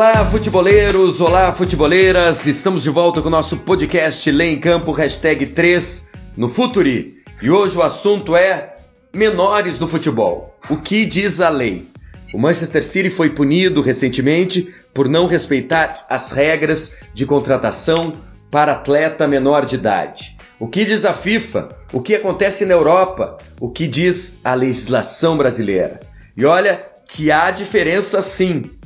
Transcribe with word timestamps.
Olá, 0.00 0.24
futeboleiros, 0.24 1.20
olá, 1.20 1.52
futeboleiras. 1.52 2.46
Estamos 2.46 2.82
de 2.82 2.88
volta 2.88 3.20
com 3.20 3.28
o 3.28 3.30
nosso 3.30 3.58
podcast 3.58 4.30
Lê 4.30 4.46
em 4.46 4.58
Campo, 4.58 4.92
hashtag 4.92 5.44
3 5.44 6.10
no 6.38 6.48
Futuri. 6.48 7.18
E 7.42 7.50
hoje 7.50 7.76
o 7.76 7.82
assunto 7.82 8.34
é 8.34 8.76
menores 9.14 9.76
do 9.76 9.86
futebol. 9.86 10.56
O 10.70 10.78
que 10.78 11.04
diz 11.04 11.42
a 11.42 11.50
lei? 11.50 11.86
O 12.32 12.38
Manchester 12.38 12.82
City 12.82 13.10
foi 13.10 13.28
punido 13.28 13.82
recentemente 13.82 14.74
por 14.94 15.06
não 15.06 15.26
respeitar 15.26 16.06
as 16.08 16.32
regras 16.32 16.94
de 17.12 17.26
contratação 17.26 18.16
para 18.50 18.72
atleta 18.72 19.28
menor 19.28 19.66
de 19.66 19.74
idade. 19.74 20.34
O 20.58 20.66
que 20.66 20.82
diz 20.86 21.04
a 21.04 21.12
FIFA? 21.12 21.76
O 21.92 22.00
que 22.00 22.14
acontece 22.14 22.64
na 22.64 22.72
Europa? 22.72 23.36
O 23.60 23.68
que 23.68 23.86
diz 23.86 24.38
a 24.42 24.54
legislação 24.54 25.36
brasileira? 25.36 26.00
E 26.34 26.46
olha 26.46 26.82
que 27.06 27.30
há 27.30 27.50
diferença 27.50 28.22
sim. 28.22 28.79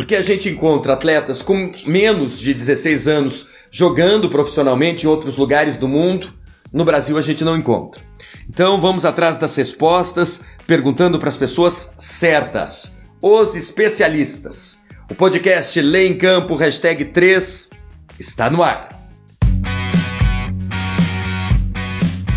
Porque 0.00 0.16
a 0.16 0.22
gente 0.22 0.48
encontra 0.48 0.94
atletas 0.94 1.42
com 1.42 1.74
menos 1.86 2.38
de 2.38 2.54
16 2.54 3.06
anos 3.06 3.48
jogando 3.70 4.30
profissionalmente 4.30 5.04
em 5.04 5.06
outros 5.06 5.36
lugares 5.36 5.76
do 5.76 5.86
mundo, 5.86 6.32
no 6.72 6.86
Brasil 6.86 7.18
a 7.18 7.20
gente 7.20 7.44
não 7.44 7.54
encontra. 7.54 8.00
Então 8.48 8.80
vamos 8.80 9.04
atrás 9.04 9.36
das 9.36 9.54
respostas, 9.54 10.40
perguntando 10.66 11.18
para 11.18 11.28
as 11.28 11.36
pessoas 11.36 11.92
certas, 11.98 12.96
os 13.20 13.54
especialistas. 13.54 14.86
O 15.10 15.14
podcast 15.14 15.78
Lê 15.78 16.08
em 16.08 16.16
Campo, 16.16 16.54
hashtag 16.54 17.04
3, 17.04 17.68
está 18.18 18.48
no 18.48 18.62
ar. 18.62 18.98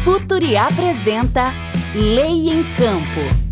Futuri 0.04 0.58
apresenta 0.58 1.54
Lei 1.96 2.50
em 2.50 2.64
Campo. 2.76 3.43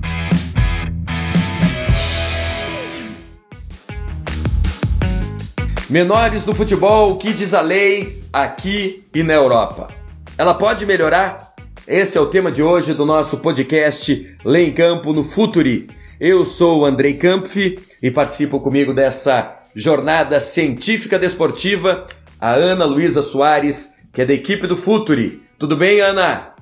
Menores 5.92 6.46
do 6.46 6.56
futebol, 6.56 7.12
o 7.12 7.18
que 7.18 7.34
diz 7.34 7.54
a 7.54 7.60
lei 7.60 8.24
aqui 8.32 9.04
e 9.14 9.24
na 9.24 9.34
Europa? 9.34 9.90
Ela 10.38 10.54
pode 10.54 10.86
melhorar? 10.86 11.54
Esse 11.86 12.18
é 12.18 12.22
o 12.22 12.28
tema 12.28 12.50
de 12.50 12.64
hoje 12.64 12.94
do 12.94 13.06
nosso 13.06 13.40
podcast 13.40 14.38
Lei 14.46 14.70
em 14.70 14.72
Campo 14.72 15.12
no 15.12 15.22
Futuri. 15.22 15.90
Eu 16.18 16.46
sou 16.46 16.80
o 16.80 16.86
Andrei 16.86 17.16
Kampf 17.16 17.78
e 18.02 18.10
participo 18.10 18.62
comigo 18.62 18.94
dessa 18.94 19.58
jornada 19.76 20.40
científica 20.40 21.20
desportiva 21.20 22.08
a 22.40 22.52
Ana 22.52 22.86
Luísa 22.86 23.22
Soares, 23.22 23.96
que 24.14 24.22
é 24.22 24.26
da 24.26 24.34
equipe 24.34 24.68
do 24.68 24.78
Futuri. 24.78 25.44
Tudo 25.60 25.76
bem, 25.76 26.00
Ana? 26.00 26.54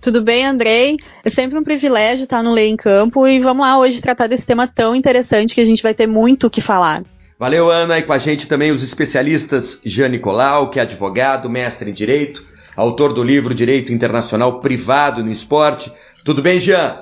Tudo 0.00 0.22
bem, 0.22 0.46
Andrei? 0.46 0.96
É 1.22 1.28
sempre 1.28 1.58
um 1.58 1.62
privilégio 1.62 2.22
estar 2.22 2.42
no 2.42 2.50
Lei 2.50 2.70
em 2.70 2.76
Campo 2.76 3.28
e 3.28 3.38
vamos 3.40 3.66
lá 3.66 3.78
hoje 3.78 4.00
tratar 4.00 4.26
desse 4.26 4.46
tema 4.46 4.66
tão 4.66 4.96
interessante 4.96 5.54
que 5.54 5.60
a 5.60 5.66
gente 5.66 5.82
vai 5.82 5.92
ter 5.92 6.06
muito 6.06 6.46
o 6.46 6.50
que 6.50 6.62
falar. 6.62 7.02
Valeu, 7.42 7.72
Ana, 7.72 7.98
e 7.98 8.04
com 8.04 8.12
a 8.12 8.18
gente 8.18 8.46
também 8.46 8.70
os 8.70 8.84
especialistas 8.84 9.80
Jean 9.84 10.10
Nicolau, 10.10 10.70
que 10.70 10.78
é 10.78 10.82
advogado, 10.82 11.50
mestre 11.50 11.90
em 11.90 11.92
Direito, 11.92 12.40
autor 12.76 13.12
do 13.12 13.20
livro 13.20 13.52
Direito 13.52 13.92
Internacional 13.92 14.60
Privado 14.60 15.24
no 15.24 15.32
Esporte. 15.32 15.90
Tudo 16.24 16.40
bem, 16.40 16.60
Jean? 16.60 16.98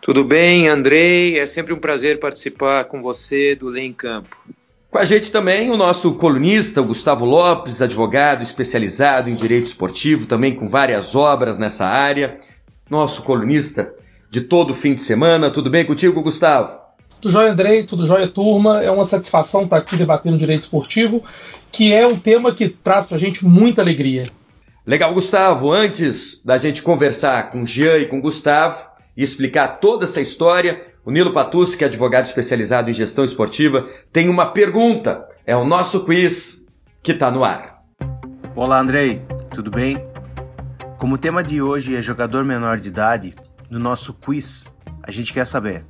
Tudo 0.00 0.24
bem, 0.24 0.66
Andrei. 0.66 1.38
É 1.38 1.46
sempre 1.46 1.74
um 1.74 1.78
prazer 1.78 2.18
participar 2.18 2.84
com 2.86 3.02
você 3.02 3.54
do 3.54 3.68
Lei 3.68 3.84
em 3.84 3.92
Campo. 3.92 4.34
Com 4.90 4.96
a 4.96 5.04
gente 5.04 5.30
também 5.30 5.70
o 5.70 5.76
nosso 5.76 6.14
colunista, 6.14 6.80
o 6.80 6.86
Gustavo 6.86 7.26
Lopes, 7.26 7.82
advogado 7.82 8.42
especializado 8.42 9.28
em 9.28 9.34
direito 9.34 9.66
esportivo, 9.66 10.24
também 10.24 10.54
com 10.54 10.70
várias 10.70 11.14
obras 11.14 11.58
nessa 11.58 11.84
área. 11.84 12.40
Nosso 12.88 13.22
colunista 13.24 13.94
de 14.30 14.40
todo 14.40 14.72
fim 14.72 14.94
de 14.94 15.02
semana. 15.02 15.50
Tudo 15.50 15.68
bem 15.68 15.84
contigo, 15.84 16.22
Gustavo? 16.22 16.81
Tudo 17.22 17.34
jóia, 17.34 17.52
Andrei, 17.52 17.84
tudo 17.84 18.04
jóia, 18.04 18.26
turma. 18.26 18.82
É 18.82 18.90
uma 18.90 19.04
satisfação 19.04 19.62
estar 19.62 19.76
aqui 19.76 19.94
debatendo 19.94 20.36
direito 20.36 20.62
esportivo, 20.62 21.22
que 21.70 21.92
é 21.92 22.04
um 22.04 22.18
tema 22.18 22.52
que 22.52 22.68
traz 22.68 23.06
para 23.06 23.16
a 23.16 23.20
gente 23.20 23.46
muita 23.46 23.80
alegria. 23.80 24.28
Legal, 24.84 25.14
Gustavo. 25.14 25.72
Antes 25.72 26.42
da 26.44 26.58
gente 26.58 26.82
conversar 26.82 27.48
com 27.50 27.62
o 27.62 27.66
Jean 27.66 27.98
e 27.98 28.06
com 28.06 28.18
o 28.18 28.20
Gustavo 28.20 28.90
e 29.16 29.22
explicar 29.22 29.78
toda 29.78 30.02
essa 30.02 30.20
história, 30.20 30.82
o 31.04 31.12
Nilo 31.12 31.32
Patucci, 31.32 31.76
que 31.76 31.84
é 31.84 31.86
advogado 31.86 32.24
especializado 32.24 32.90
em 32.90 32.92
gestão 32.92 33.22
esportiva, 33.22 33.88
tem 34.12 34.28
uma 34.28 34.46
pergunta. 34.46 35.24
É 35.46 35.54
o 35.54 35.64
nosso 35.64 36.04
quiz 36.04 36.66
que 37.04 37.12
está 37.12 37.30
no 37.30 37.44
ar. 37.44 37.84
Olá, 38.56 38.80
Andrei. 38.80 39.22
Tudo 39.54 39.70
bem? 39.70 39.96
Como 40.98 41.14
o 41.14 41.18
tema 41.18 41.40
de 41.44 41.62
hoje 41.62 41.94
é 41.94 42.02
jogador 42.02 42.44
menor 42.44 42.80
de 42.80 42.88
idade, 42.88 43.32
no 43.70 43.78
nosso 43.78 44.12
quiz 44.12 44.68
a 45.04 45.12
gente 45.12 45.32
quer 45.32 45.46
saber 45.46 45.84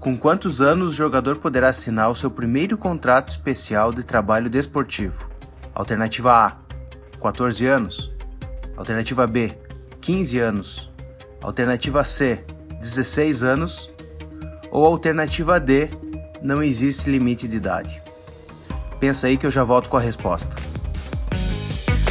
com 0.00 0.16
quantos 0.16 0.60
anos 0.60 0.90
o 0.90 0.94
jogador 0.94 1.38
poderá 1.38 1.68
assinar 1.68 2.10
o 2.10 2.14
seu 2.14 2.30
primeiro 2.30 2.78
contrato 2.78 3.30
especial 3.30 3.92
de 3.92 4.04
trabalho 4.04 4.48
desportivo? 4.48 5.28
Alternativa 5.74 6.32
A: 6.32 6.56
14 7.20 7.66
anos. 7.66 8.12
Alternativa 8.76 9.26
B: 9.26 9.56
15 10.00 10.38
anos. 10.38 10.90
Alternativa 11.42 12.04
C: 12.04 12.44
16 12.80 13.42
anos. 13.42 13.90
Ou 14.70 14.86
alternativa 14.86 15.58
D: 15.58 15.88
não 16.40 16.62
existe 16.62 17.10
limite 17.10 17.48
de 17.48 17.56
idade. 17.56 18.02
Pensa 19.00 19.26
aí 19.26 19.36
que 19.36 19.46
eu 19.46 19.50
já 19.50 19.64
volto 19.64 19.88
com 19.88 19.96
a 19.96 20.00
resposta. 20.00 20.54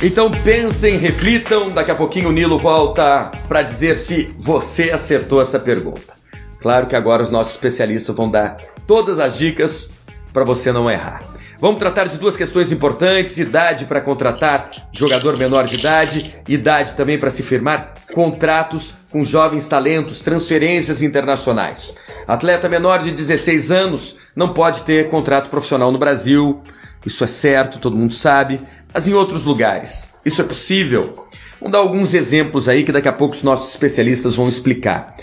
Então 0.04 0.30
pensem, 0.30 0.98
reflitam, 0.98 1.72
daqui 1.72 1.90
a 1.90 1.96
pouquinho 1.96 2.30
o 2.30 2.32
Nilo 2.32 2.58
volta 2.58 3.32
para 3.48 3.64
dizer 3.64 3.98
se 3.98 4.26
você 4.38 4.92
acertou 4.92 5.42
essa 5.42 5.60
pergunta. 5.60 6.17
Claro 6.62 6.88
que 6.88 6.96
agora 6.96 7.22
os 7.22 7.30
nossos 7.30 7.54
especialistas 7.54 8.16
vão 8.16 8.30
dar 8.30 8.58
todas 8.86 9.20
as 9.20 9.38
dicas 9.38 9.90
para 10.34 10.44
você 10.44 10.72
não 10.72 10.90
errar. 10.90 11.22
Vamos 11.60 11.80
tratar 11.80 12.08
de 12.08 12.18
duas 12.18 12.38
questões 12.38 12.72
importantes: 12.72 13.38
idade 13.38 13.86
para 13.86 14.02
contratar 14.02 14.70
jogador 14.92 15.38
menor 15.38 15.66
de 15.66 15.76
idade, 15.76 16.44
idade 16.48 16.94
também 16.94 17.20
para 17.20 17.32
se 17.32 17.42
firmar 17.42 17.96
contratos 18.14 18.96
com 19.10 19.24
jovens 19.24 19.68
talentos, 19.68 20.22
transferências 20.22 21.02
internacionais. 21.02 21.96
Atleta 22.28 22.70
menor 22.70 23.00
de 23.00 23.12
16 23.12 23.72
anos 23.72 24.18
não 24.36 24.54
pode 24.54 24.84
ter 24.84 25.10
contrato 25.10 25.50
profissional 25.50 25.92
no 25.92 25.98
Brasil, 25.98 26.62
isso 27.06 27.24
é 27.24 27.28
certo, 27.28 27.80
todo 27.80 27.96
mundo 27.96 28.14
sabe, 28.14 28.62
mas 28.94 29.08
em 29.08 29.14
outros 29.14 29.44
lugares. 29.44 30.14
Isso 30.24 30.42
é 30.42 30.44
possível? 30.44 31.26
Vamos 31.60 31.72
dar 31.72 31.80
alguns 31.80 32.14
exemplos 32.14 32.70
aí 32.70 32.84
que 32.84 32.92
daqui 32.92 33.08
a 33.08 33.14
pouco 33.14 33.34
os 33.34 33.42
nossos 33.42 33.72
especialistas 33.72 34.36
vão 34.36 34.48
explicar. 34.48 35.16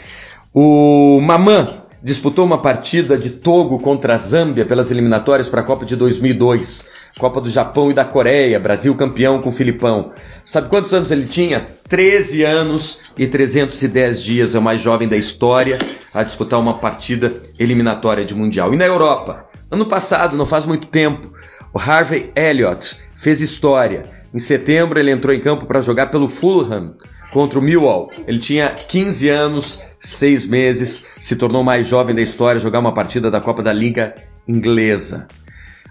O 0.56 1.20
Mamã 1.20 1.82
disputou 2.00 2.44
uma 2.44 2.58
partida 2.58 3.18
de 3.18 3.28
Togo 3.28 3.76
contra 3.80 4.14
a 4.14 4.16
Zâmbia 4.16 4.64
pelas 4.64 4.92
eliminatórias 4.92 5.48
para 5.48 5.62
a 5.62 5.64
Copa 5.64 5.84
de 5.84 5.96
2002. 5.96 6.94
Copa 7.18 7.40
do 7.40 7.50
Japão 7.50 7.90
e 7.90 7.94
da 7.94 8.04
Coreia, 8.04 8.60
Brasil 8.60 8.94
campeão 8.94 9.42
com 9.42 9.48
o 9.48 9.52
Filipão. 9.52 10.12
Sabe 10.44 10.68
quantos 10.68 10.94
anos 10.94 11.10
ele 11.10 11.26
tinha? 11.26 11.66
13 11.88 12.44
anos 12.44 13.14
e 13.18 13.26
310 13.26 14.22
dias, 14.22 14.54
é 14.54 14.58
o 14.60 14.62
mais 14.62 14.80
jovem 14.80 15.08
da 15.08 15.16
história 15.16 15.76
a 16.12 16.22
disputar 16.22 16.60
uma 16.60 16.74
partida 16.74 17.32
eliminatória 17.58 18.24
de 18.24 18.32
Mundial. 18.32 18.72
E 18.72 18.76
na 18.76 18.86
Europa? 18.86 19.48
Ano 19.68 19.86
passado, 19.86 20.36
não 20.36 20.46
faz 20.46 20.64
muito 20.66 20.86
tempo, 20.86 21.32
o 21.72 21.80
Harvey 21.80 22.30
Elliott 22.36 22.96
fez 23.16 23.40
história. 23.40 24.04
Em 24.32 24.38
setembro 24.38 25.00
ele 25.00 25.10
entrou 25.10 25.34
em 25.34 25.40
campo 25.40 25.66
para 25.66 25.80
jogar 25.80 26.12
pelo 26.12 26.28
Fulham 26.28 26.94
contra 27.34 27.58
o 27.58 27.62
Millwall. 27.62 28.10
Ele 28.28 28.38
tinha 28.38 28.70
15 28.70 29.28
anos, 29.28 29.82
6 29.98 30.46
meses, 30.46 31.04
se 31.16 31.34
tornou 31.34 31.64
mais 31.64 31.84
jovem 31.84 32.14
da 32.14 32.22
história 32.22 32.60
a 32.60 32.62
jogar 32.62 32.78
uma 32.78 32.94
partida 32.94 33.28
da 33.28 33.40
Copa 33.40 33.60
da 33.60 33.72
Liga 33.72 34.14
Inglesa. 34.46 35.26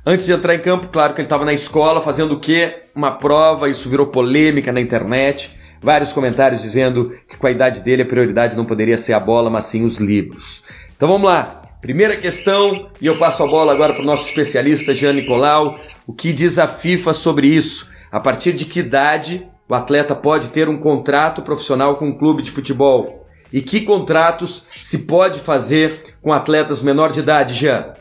Antes 0.06 0.26
de 0.26 0.32
entrar 0.32 0.56
em 0.56 0.60
campo, 0.60 0.88
claro 0.88 1.14
que 1.14 1.20
ele 1.20 1.26
estava 1.26 1.44
na 1.44 1.52
escola 1.52 2.02
fazendo 2.02 2.36
o 2.36 2.40
quê? 2.40 2.84
Uma 2.96 3.12
prova, 3.12 3.70
isso 3.70 3.90
virou 3.90 4.08
polêmica 4.08 4.72
na 4.72 4.80
internet. 4.80 5.52
Vários 5.82 6.14
comentários 6.14 6.62
dizendo 6.62 7.14
que 7.30 7.36
com 7.36 7.46
a 7.46 7.52
idade 7.52 7.82
dele 7.82 8.04
a 8.04 8.06
prioridade 8.06 8.56
não 8.56 8.64
poderia 8.64 8.98
ser 8.98 9.12
a 9.12 9.20
bola, 9.20 9.50
mas 9.50 9.66
sim 9.66 9.84
os 9.84 9.98
livros. 9.98 10.64
Então 10.96 11.10
vamos 11.10 11.30
lá. 11.30 11.62
Primeira 11.82 12.16
questão, 12.16 12.90
e 13.02 13.06
eu 13.06 13.18
passo 13.18 13.44
a 13.44 13.48
bola 13.48 13.74
agora 13.74 13.94
para 13.94 14.02
o 14.02 14.06
nosso 14.06 14.30
especialista 14.30 14.94
Jean 14.94 15.12
Nicolau. 15.12 15.78
O 16.08 16.14
que 16.14 16.32
diz 16.32 16.58
a 16.58 16.68
FIFA 16.68 17.14
sobre 17.14 17.48
isso? 17.48 17.90
A 18.10 18.22
partir 18.22 18.54
de 18.54 18.64
que 18.64 18.80
idade 18.80 19.46
o 19.74 19.76
atleta 19.76 20.16
pode 20.16 20.50
ter 20.50 20.70
um 20.70 20.78
contrato 20.78 21.42
profissional 21.42 21.96
com 21.96 22.06
um 22.06 22.16
clube 22.16 22.44
de 22.44 22.52
futebol? 22.52 23.26
E 23.52 23.60
que 23.60 23.82
contratos 23.82 24.68
se 24.72 25.00
pode 25.00 25.40
fazer 25.40 26.16
com 26.22 26.32
atletas 26.32 26.84
menor 26.84 27.12
de 27.12 27.22
idade, 27.22 27.56
Jean? 27.56 27.92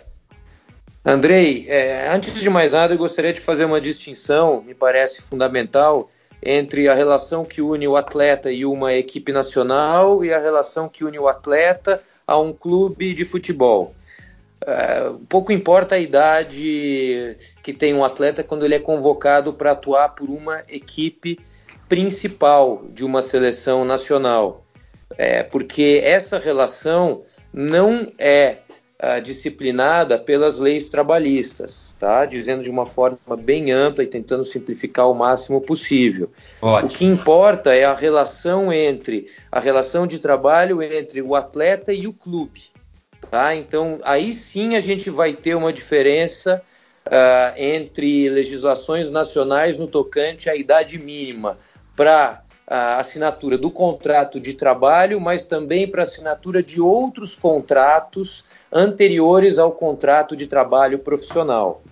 Andrei, 1.03 1.65
é, 1.69 2.11
antes 2.13 2.35
de 2.35 2.51
mais 2.51 2.75
nada, 2.75 2.93
eu 2.93 2.99
gostaria 2.99 3.33
de 3.33 3.41
fazer 3.41 3.65
uma 3.65 3.81
distinção, 3.81 4.63
me 4.63 4.75
parece 4.75 5.23
fundamental, 5.23 6.11
entre 6.43 6.89
a 6.89 6.95
relação 6.95 7.43
que 7.43 7.63
une 7.63 7.89
o 7.89 7.97
atleta 7.97 8.53
e 8.53 8.67
uma 8.67 8.93
equipe 8.93 9.33
nacional 9.33 10.23
e 10.23 10.31
a 10.31 10.39
relação 10.39 10.91
que 10.91 11.05
une 11.05 11.19
o 11.19 11.27
atleta 11.27 12.03
a 12.27 12.39
um 12.39 12.53
clube 12.53 13.15
de 13.15 13.25
futebol. 13.25 13.95
É, 14.67 15.11
pouco 15.27 15.51
importa 15.51 15.95
a 15.95 15.99
idade 15.99 17.35
que 17.63 17.73
tem 17.73 17.95
um 17.95 18.05
atleta 18.05 18.45
quando 18.45 18.67
ele 18.67 18.75
é 18.75 18.79
convocado 18.79 19.55
para 19.55 19.73
atuar 19.73 20.11
por 20.11 20.29
uma 20.29 20.63
equipe 20.69 21.39
principal 21.93 22.87
de 22.89 23.05
uma 23.05 23.21
seleção 23.21 23.85
nacional, 23.85 24.65
é, 25.19 25.43
porque 25.43 26.01
essa 26.03 26.39
relação 26.39 27.21
não 27.53 28.07
é 28.19 28.57
uh, 28.99 29.21
disciplinada 29.21 30.19
pelas 30.19 30.57
leis 30.57 30.89
trabalhistas, 30.89 31.95
tá? 32.01 32.25
Dizendo 32.25 32.63
de 32.63 32.71
uma 32.71 32.87
forma 32.87 33.37
bem 33.39 33.73
ampla 33.73 34.03
e 34.03 34.07
tentando 34.07 34.43
simplificar 34.43 35.11
o 35.11 35.15
máximo 35.15 35.61
possível. 35.61 36.31
Ótimo. 36.63 36.89
O 36.89 36.95
que 36.95 37.05
importa 37.05 37.75
é 37.75 37.85
a 37.85 37.93
relação 37.93 38.73
entre 38.73 39.27
a 39.51 39.61
relação 39.61 40.07
de 40.07 40.19
trabalho 40.19 40.83
entre 40.83 41.21
o 41.21 41.35
atleta 41.35 41.93
e 41.93 42.07
o 42.07 42.13
clube, 42.15 42.63
tá? 43.31 43.55
Então 43.55 43.99
aí 44.03 44.33
sim 44.33 44.77
a 44.77 44.81
gente 44.81 45.11
vai 45.11 45.35
ter 45.35 45.55
uma 45.55 45.71
diferença 45.71 46.63
uh, 47.07 47.53
entre 47.55 48.31
legislações 48.31 49.11
nacionais 49.11 49.77
no 49.77 49.87
tocante 49.87 50.49
à 50.49 50.57
idade 50.57 50.99
mínima 50.99 51.59
para 51.97 52.43
a 52.67 52.99
assinatura 52.99 53.59
do 53.59 53.71
contrato 53.71 54.41
de 54.41 54.55
trabalho, 54.55 55.21
mas 55.21 55.45
também 55.45 55.87
para 55.87 56.05
assinatura 56.05 56.63
de 56.63 56.81
outros 56.81 57.37
contratos 57.37 58.45
anteriores 58.73 59.59
ao 59.59 59.73
contrato 59.73 60.37
de 60.37 60.47
trabalho 60.47 60.99
profissional. 60.99 61.83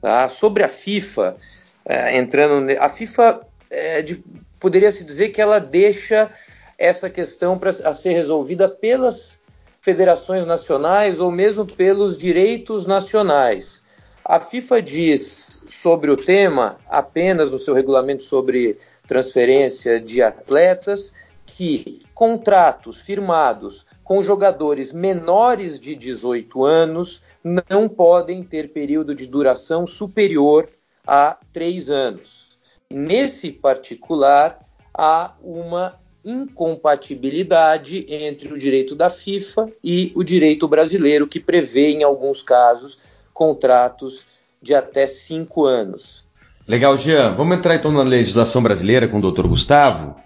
Tá? 0.00 0.28
Sobre 0.28 0.62
a 0.62 0.68
FIFA, 0.68 1.36
é, 1.84 2.16
entrando, 2.16 2.70
a 2.78 2.88
FIFA 2.88 3.40
é, 3.70 4.02
de, 4.02 4.24
poderia 4.58 4.90
se 4.92 5.04
dizer 5.04 5.30
que 5.30 5.40
ela 5.40 5.58
deixa 5.58 6.30
essa 6.78 7.10
questão 7.10 7.58
para 7.58 7.72
ser 7.72 8.12
resolvida 8.12 8.68
pelas 8.68 9.40
federações 9.80 10.46
nacionais 10.46 11.20
ou 11.20 11.30
mesmo 11.30 11.66
pelos 11.66 12.16
direitos 12.16 12.86
nacionais. 12.86 13.82
A 14.24 14.38
FIFA 14.38 14.80
diz 14.80 15.62
sobre 15.66 16.10
o 16.10 16.16
tema 16.16 16.78
apenas 16.88 17.50
no 17.50 17.58
seu 17.58 17.74
regulamento 17.74 18.22
sobre 18.22 18.78
transferência 19.06 20.00
de 20.00 20.22
atletas 20.22 21.12
que 21.46 22.00
contratos 22.14 23.00
firmados 23.00 23.86
com 24.02 24.22
jogadores 24.22 24.92
menores 24.92 25.78
de 25.78 25.94
18 25.94 26.64
anos 26.64 27.22
não 27.42 27.88
podem 27.88 28.42
ter 28.42 28.72
período 28.72 29.14
de 29.14 29.26
duração 29.26 29.86
superior 29.86 30.68
a 31.06 31.36
três 31.52 31.90
anos. 31.90 32.56
Nesse 32.90 33.50
particular, 33.50 34.60
há 34.94 35.34
uma 35.42 35.98
incompatibilidade 36.24 38.06
entre 38.08 38.52
o 38.52 38.58
direito 38.58 38.94
da 38.94 39.10
FIFA 39.10 39.70
e 39.82 40.12
o 40.14 40.22
direito 40.22 40.68
brasileiro, 40.68 41.26
que 41.26 41.40
prevê, 41.40 41.90
em 41.90 42.02
alguns 42.02 42.42
casos, 42.42 42.98
contratos 43.32 44.26
de 44.60 44.74
até 44.74 45.06
cinco 45.06 45.64
anos. 45.64 46.24
Legal, 46.66 46.96
Jean. 46.96 47.34
Vamos 47.34 47.58
entrar 47.58 47.74
então 47.74 47.90
na 47.90 48.02
legislação 48.02 48.62
brasileira 48.62 49.08
com 49.08 49.18
o 49.18 49.22
doutor 49.22 49.46
Gustavo, 49.46 50.16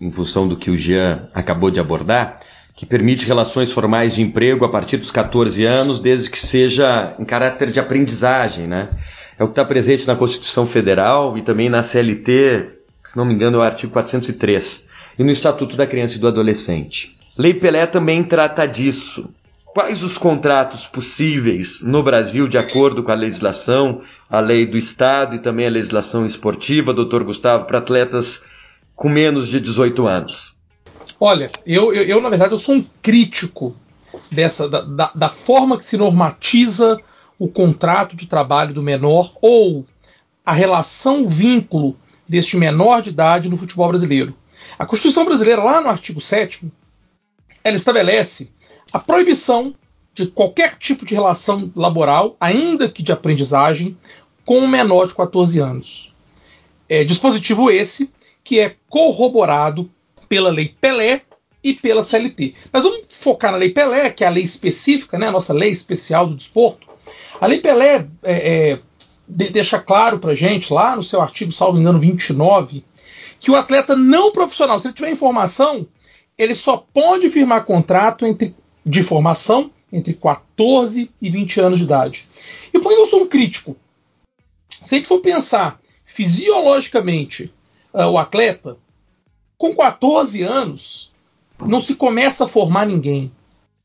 em 0.00 0.10
função 0.10 0.46
do 0.46 0.56
que 0.56 0.70
o 0.70 0.76
Jean 0.76 1.28
acabou 1.34 1.70
de 1.70 1.80
abordar 1.80 2.40
que 2.76 2.84
permite 2.84 3.26
relações 3.26 3.72
formais 3.72 4.14
de 4.14 4.22
emprego 4.22 4.64
a 4.64 4.68
partir 4.68 4.98
dos 4.98 5.10
14 5.10 5.64
anos, 5.64 5.98
desde 5.98 6.30
que 6.30 6.38
seja 6.38 7.16
em 7.18 7.24
caráter 7.24 7.70
de 7.70 7.80
aprendizagem, 7.80 8.66
né? 8.66 8.90
É 9.38 9.42
o 9.42 9.46
que 9.46 9.52
está 9.52 9.64
presente 9.64 10.06
na 10.06 10.14
Constituição 10.14 10.66
Federal 10.66 11.38
e 11.38 11.42
também 11.42 11.70
na 11.70 11.82
CLT, 11.82 12.68
se 13.02 13.16
não 13.16 13.24
me 13.24 13.32
engano, 13.32 13.56
é 13.56 13.60
o 13.60 13.62
artigo 13.62 13.92
403, 13.94 14.86
e 15.18 15.24
no 15.24 15.30
Estatuto 15.30 15.74
da 15.74 15.86
Criança 15.86 16.16
e 16.16 16.18
do 16.18 16.28
Adolescente. 16.28 17.16
Lei 17.38 17.54
Pelé 17.54 17.86
também 17.86 18.22
trata 18.22 18.66
disso. 18.66 19.30
Quais 19.76 20.02
os 20.02 20.16
contratos 20.16 20.86
possíveis 20.86 21.82
no 21.82 22.02
Brasil, 22.02 22.48
de 22.48 22.56
acordo 22.56 23.02
com 23.02 23.12
a 23.12 23.14
legislação, 23.14 24.00
a 24.26 24.40
lei 24.40 24.64
do 24.64 24.78
Estado 24.78 25.36
e 25.36 25.38
também 25.38 25.66
a 25.66 25.70
legislação 25.70 26.24
esportiva, 26.24 26.94
doutor 26.94 27.22
Gustavo, 27.22 27.66
para 27.66 27.76
atletas 27.76 28.42
com 28.94 29.10
menos 29.10 29.46
de 29.46 29.60
18 29.60 30.06
anos? 30.06 30.56
Olha, 31.20 31.50
eu, 31.66 31.92
eu, 31.92 32.04
eu, 32.04 32.22
na 32.22 32.30
verdade 32.30 32.54
eu 32.54 32.58
sou 32.58 32.76
um 32.76 32.86
crítico 33.02 33.76
dessa 34.32 34.66
da, 34.66 34.80
da, 34.80 35.10
da, 35.14 35.28
forma 35.28 35.76
que 35.76 35.84
se 35.84 35.98
normatiza 35.98 36.98
o 37.38 37.46
contrato 37.46 38.16
de 38.16 38.26
trabalho 38.26 38.72
do 38.72 38.82
menor 38.82 39.30
ou 39.42 39.84
a 40.42 40.54
relação 40.54 41.28
vínculo 41.28 41.98
deste 42.26 42.56
menor 42.56 43.02
de 43.02 43.10
idade 43.10 43.50
no 43.50 43.58
futebol 43.58 43.88
brasileiro. 43.88 44.34
A 44.78 44.86
Constituição 44.86 45.26
brasileira, 45.26 45.62
lá 45.62 45.82
no 45.82 45.90
artigo 45.90 46.18
7 46.18 46.66
ela 47.62 47.76
estabelece 47.76 48.55
a 48.96 48.98
proibição 48.98 49.74
de 50.14 50.26
qualquer 50.26 50.78
tipo 50.78 51.04
de 51.04 51.14
relação 51.14 51.70
laboral, 51.76 52.34
ainda 52.40 52.88
que 52.88 53.02
de 53.02 53.12
aprendizagem, 53.12 53.96
com 54.42 54.60
um 54.60 54.66
menor 54.66 55.06
de 55.06 55.14
14 55.14 55.60
anos. 55.60 56.14
É, 56.88 57.04
dispositivo 57.04 57.70
esse 57.70 58.10
que 58.42 58.58
é 58.58 58.76
corroborado 58.88 59.90
pela 60.28 60.48
Lei 60.48 60.74
Pelé 60.80 61.22
e 61.62 61.74
pela 61.74 62.02
CLT. 62.02 62.54
Mas 62.72 62.84
vamos 62.84 63.00
focar 63.10 63.52
na 63.52 63.58
Lei 63.58 63.70
Pelé, 63.70 64.08
que 64.08 64.24
é 64.24 64.26
a 64.26 64.30
lei 64.30 64.44
específica, 64.44 65.18
né, 65.18 65.28
a 65.28 65.32
nossa 65.32 65.52
lei 65.52 65.70
especial 65.70 66.26
do 66.26 66.34
desporto. 66.34 66.88
A 67.38 67.46
Lei 67.46 67.60
Pelé 67.60 68.06
é, 68.22 68.70
é, 68.72 68.78
de, 69.28 69.50
deixa 69.50 69.78
claro 69.78 70.18
para 70.18 70.34
gente, 70.34 70.72
lá 70.72 70.96
no 70.96 71.02
seu 71.02 71.20
artigo, 71.20 71.52
salvo 71.52 71.78
engano, 71.78 72.00
29, 72.00 72.82
que 73.38 73.50
o 73.50 73.56
atleta 73.56 73.94
não 73.94 74.32
profissional, 74.32 74.78
se 74.78 74.86
ele 74.86 74.94
tiver 74.94 75.10
informação, 75.10 75.86
ele 76.38 76.54
só 76.54 76.76
pode 76.76 77.28
firmar 77.28 77.64
contrato 77.64 78.24
entre, 78.24 78.54
de 78.86 79.02
formação 79.02 79.72
entre 79.92 80.14
14 80.14 81.10
e 81.20 81.30
20 81.30 81.60
anos 81.60 81.78
de 81.78 81.84
idade. 81.84 82.28
E 82.72 82.78
por 82.78 82.92
que 82.92 83.00
eu 83.00 83.06
sou 83.06 83.22
um 83.22 83.26
crítico? 83.26 83.76
Se 84.70 84.94
a 84.94 84.98
gente 84.98 85.08
for 85.08 85.18
pensar 85.18 85.80
fisiologicamente 86.04 87.52
uh, 87.92 88.04
o 88.04 88.16
atleta, 88.16 88.76
com 89.58 89.74
14 89.74 90.42
anos, 90.42 91.12
não 91.58 91.80
se 91.80 91.96
começa 91.96 92.44
a 92.44 92.48
formar 92.48 92.86
ninguém. 92.86 93.32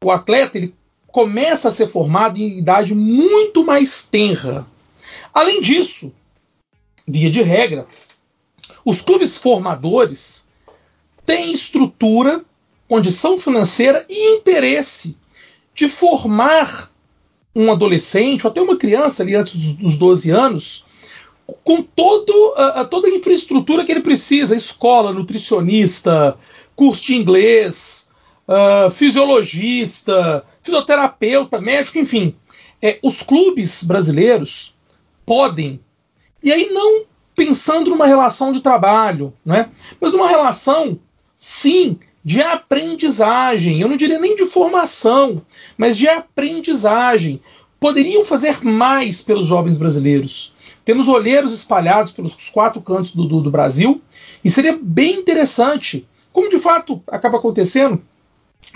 O 0.04 0.12
atleta 0.12 0.58
ele 0.58 0.76
começa 1.08 1.70
a 1.70 1.72
ser 1.72 1.88
formado 1.88 2.38
em 2.38 2.60
idade 2.60 2.94
muito 2.94 3.66
mais 3.66 4.06
tenra. 4.06 4.68
Além 5.34 5.62
disso, 5.62 6.14
via 7.08 7.32
de 7.32 7.42
regra, 7.42 7.88
os 8.86 9.02
clubes 9.02 9.38
formadores 9.38 10.48
têm 11.26 11.52
estrutura, 11.52 12.44
condição 12.92 13.38
financeira 13.38 14.06
e 14.10 14.36
interesse 14.36 15.18
de 15.74 15.88
formar 15.88 16.92
um 17.56 17.72
adolescente 17.72 18.46
ou 18.46 18.52
até 18.52 18.62
uma 18.62 18.76
criança 18.76 19.24
ali 19.24 19.34
antes 19.34 19.76
dos 19.76 19.98
12 19.98 20.30
anos 20.30 20.86
com 21.64 21.82
todo, 21.82 22.32
uh, 22.50 22.86
toda 22.90 23.08
a 23.08 23.12
infraestrutura 23.12 23.86
que 23.86 23.94
ele 23.94 24.02
precisa: 24.02 24.58
escola, 24.58 25.14
nutricionista, 25.14 26.38
curso 26.76 27.06
de 27.06 27.16
inglês, 27.16 28.12
uh, 28.46 28.92
fisiologista, 28.92 30.46
fisioterapeuta, 30.62 31.62
médico, 31.62 31.98
enfim. 31.98 32.36
É, 32.82 33.00
os 33.02 33.24
clubes 33.24 33.86
brasileiros 33.86 34.76
podem, 35.26 35.80
e 36.44 36.52
aí 36.52 36.70
não 36.72 37.06
pensando 37.34 37.90
numa 37.90 38.06
relação 38.06 38.52
de 38.52 38.60
trabalho, 38.60 39.34
né, 39.46 39.70
mas 40.02 40.14
uma 40.14 40.28
relação, 40.28 41.00
sim, 41.38 41.98
de 42.24 42.42
aprendizagem. 42.42 43.82
Eu 43.82 43.88
não 43.88 43.98
diria 43.98 44.20
nem 44.20 44.36
de 44.36 44.46
formação, 44.46 45.42
mas 45.78 45.98
de 45.98 46.08
aprendizagem. 46.08 47.42
Poderiam 47.80 48.24
fazer 48.24 48.64
mais 48.64 49.24
pelos 49.24 49.48
jovens 49.48 49.78
brasileiros. 49.78 50.54
Temos 50.86 51.08
olheiros 51.08 51.54
espalhados 51.54 52.12
pelos 52.12 52.36
quatro 52.50 52.82
cantos 52.82 53.14
do, 53.16 53.26
do, 53.26 53.42
do 53.42 53.52
Brasil 53.52 54.02
e 54.44 54.50
seria 54.50 54.78
bem 54.80 55.20
interessante, 55.20 56.08
como 56.32 56.50
de 56.50 56.60
fato 56.60 57.02
acaba 57.08 57.38
acontecendo, 57.38 58.02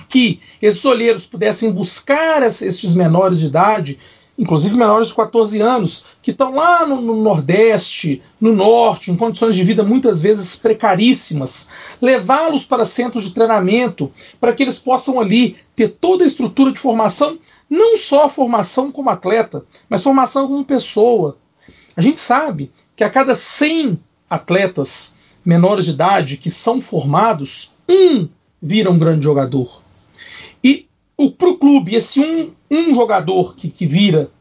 que 0.10 0.40
esses 0.62 0.84
olheiros 0.84 1.26
pudessem 1.26 1.72
buscar 1.72 2.42
esses 2.44 2.96
menores 2.96 3.40
de 3.40 3.48
idade, 3.48 4.00
inclusive 4.38 4.76
menores 4.76 5.08
de 5.08 5.16
14 5.16 5.62
anos, 5.62 6.06
que 6.22 6.32
estão 6.32 6.54
lá 6.54 6.86
no, 6.86 7.02
no, 7.02 7.22
Nordeste, 7.22 8.22
no 8.40 8.54
Norte, 8.54 9.12
em 9.12 9.16
condições 9.16 9.56
de 9.56 9.64
vida 9.64 9.84
muitas 9.84 10.22
vezes 10.22 10.56
precaríssimas, 10.56 11.70
levá-los 12.02 12.66
para 12.66 12.86
centros 12.86 13.24
de 13.24 13.34
treinamento, 13.34 14.12
para 14.40 14.54
que 14.54 14.64
eles 14.64 14.80
possam 14.80 15.20
ali 15.20 15.56
ter 15.76 15.90
toda 15.90 16.24
a 16.24 16.28
estrutura 16.28 16.72
de 16.72 16.80
formação, 16.80 17.40
não 17.70 17.98
só 17.98 18.28
formação 18.28 18.92
como 18.92 19.10
atleta, 19.10 19.66
mas 19.90 20.04
formação 20.04 20.48
como 20.48 20.66
pessoa, 20.66 21.38
a 21.96 22.02
gente 22.02 22.20
sabe 22.20 22.72
que 22.96 23.04
a 23.04 23.10
cada 23.10 23.36
100 23.36 24.00
atletas 24.30 25.16
menores 25.46 25.86
de 25.86 25.92
idade 25.92 26.38
que 26.38 26.50
são 26.52 26.82
formados, 26.82 27.74
um 27.88 28.28
vira 28.62 28.90
um 28.90 28.98
grande 28.98 29.24
jogador. 29.24 29.82
E 30.64 30.88
o 31.18 31.32
clube, 31.32 31.96
esse 31.96 32.20
um, 32.20 32.52
um 32.70 32.94
jogador 32.94 33.56
que, 33.56 33.70
que 33.70 33.86
vira 33.86 34.32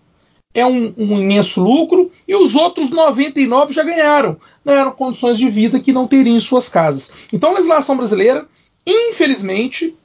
é 0.53 0.65
um, 0.65 0.95
um, 0.97 1.21
imenso 1.21 1.61
lucro 1.61 2.11
e 2.29 2.35
os 2.35 2.55
outros 2.55 2.91
99 2.91 3.75
já 3.75 3.83
ganharam. 3.83 4.37
Eram 4.65 4.93
condições 4.93 5.37
de 5.37 5.51
vida 5.51 5.81
que 5.81 5.93
não 5.93 6.07
teriam 6.07 6.37
em 6.37 6.41
suas 6.41 6.69
casas. 6.69 7.13
Então 7.33 7.51
a 7.51 7.55
legislação 7.55 7.97
brasileira, 7.97 8.47
infelizmente, 8.87 9.97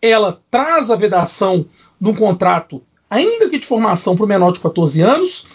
ela 0.00 0.40
traz 0.50 0.90
a 0.90 0.96
vedação 0.96 1.66
de 2.00 2.08
um 2.08 2.14
contrato, 2.14 2.82
ainda 3.08 3.48
que 3.48 3.58
de 3.58 3.66
formação 3.66 4.16
para 4.16 4.24
o 4.24 4.28
menor 4.28 4.52
de 4.52 4.60
14 4.60 5.02
anos, 5.02 5.46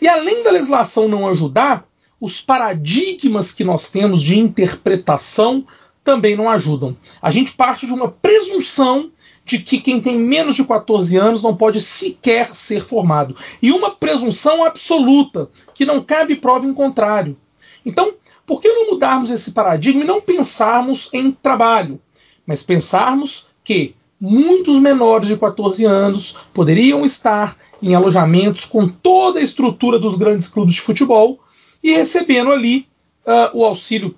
e 0.00 0.08
além 0.08 0.42
da 0.42 0.50
legislação 0.50 1.08
não 1.08 1.28
ajudar, 1.28 1.86
os 2.20 2.40
paradigmas 2.40 3.52
que 3.52 3.64
nós 3.64 3.90
temos 3.90 4.20
de 4.20 4.38
interpretação 4.38 5.64
também 6.02 6.36
não 6.36 6.50
ajudam. 6.50 6.96
A 7.22 7.30
gente 7.30 7.52
parte 7.52 7.86
de 7.86 7.92
uma 7.92 8.08
presunção 8.08 9.10
de 9.44 9.58
que 9.58 9.80
quem 9.80 10.00
tem 10.00 10.18
menos 10.18 10.54
de 10.54 10.64
14 10.64 11.16
anos 11.16 11.42
não 11.42 11.54
pode 11.54 11.80
sequer 11.80 12.56
ser 12.56 12.80
formado. 12.82 13.36
E 13.60 13.70
uma 13.70 13.90
presunção 13.90 14.64
absoluta, 14.64 15.50
que 15.74 15.84
não 15.84 16.02
cabe 16.02 16.36
prova 16.36 16.66
em 16.66 16.72
contrário. 16.72 17.36
Então, 17.84 18.14
por 18.46 18.60
que 18.60 18.68
não 18.68 18.90
mudarmos 18.90 19.30
esse 19.30 19.52
paradigma 19.52 20.02
e 20.02 20.06
não 20.06 20.20
pensarmos 20.20 21.10
em 21.12 21.30
trabalho, 21.30 22.00
mas 22.46 22.62
pensarmos 22.62 23.48
que 23.62 23.94
muitos 24.20 24.78
menores 24.80 25.28
de 25.28 25.36
14 25.36 25.84
anos 25.84 26.38
poderiam 26.52 27.04
estar 27.04 27.56
em 27.82 27.94
alojamentos 27.94 28.64
com 28.64 28.88
toda 28.88 29.38
a 29.38 29.42
estrutura 29.42 29.98
dos 29.98 30.16
grandes 30.16 30.48
clubes 30.48 30.74
de 30.74 30.80
futebol 30.80 31.40
e 31.82 31.92
recebendo 31.92 32.50
ali 32.50 32.86
uh, 33.26 33.58
o 33.58 33.64
auxílio 33.64 34.14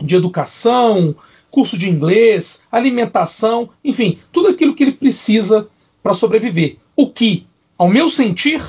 de 0.00 0.14
educação, 0.14 1.14
curso 1.54 1.78
de 1.78 1.88
inglês, 1.88 2.66
alimentação, 2.70 3.70
enfim, 3.84 4.18
tudo 4.32 4.48
aquilo 4.48 4.74
que 4.74 4.82
ele 4.82 4.90
precisa 4.90 5.68
para 6.02 6.12
sobreviver. 6.12 6.78
O 6.96 7.08
que, 7.08 7.46
ao 7.78 7.88
meu 7.88 8.10
sentir, 8.10 8.60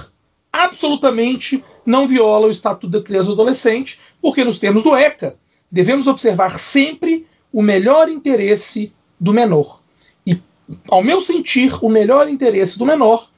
absolutamente 0.53 1.63
não 1.83 2.05
viola 2.05 2.45
o 2.45 2.51
Estatuto 2.51 2.87
da 2.87 3.01
Criança 3.01 3.25
e 3.25 3.35
do 3.35 3.41
Adolescente, 3.41 3.99
porque, 4.21 4.43
nos 4.43 4.59
termos 4.59 4.83
do 4.83 4.95
ECA, 4.95 5.35
devemos 5.71 6.05
observar 6.05 6.59
sempre 6.59 7.25
o 7.51 7.59
melhor 7.59 8.07
interesse 8.07 8.93
do 9.19 9.33
menor. 9.33 9.81
E, 10.23 10.39
ao 10.87 11.03
meu 11.03 11.21
sentir, 11.21 11.83
o 11.83 11.89
melhor 11.89 12.29
interesse 12.29 12.77
do 12.77 12.85
menor 12.85 13.31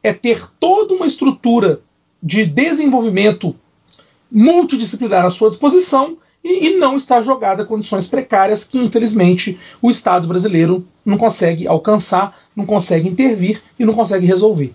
é 0.00 0.12
ter 0.12 0.48
toda 0.60 0.94
uma 0.94 1.06
estrutura 1.06 1.80
de 2.22 2.46
desenvolvimento 2.46 3.56
multidisciplinar 4.30 5.24
à 5.24 5.30
sua 5.30 5.50
disposição 5.50 6.18
e, 6.44 6.68
e 6.68 6.78
não 6.78 6.96
estar 6.96 7.22
jogada 7.22 7.62
a 7.62 7.66
condições 7.66 8.06
precárias 8.06 8.64
que, 8.64 8.78
infelizmente, 8.78 9.58
o 9.80 9.90
Estado 9.90 10.26
brasileiro 10.26 10.86
não 11.04 11.16
consegue 11.16 11.66
alcançar, 11.66 12.36
não 12.54 12.66
consegue 12.66 13.08
intervir 13.08 13.62
e 13.78 13.84
não 13.84 13.94
consegue 13.94 14.26
resolver. 14.26 14.72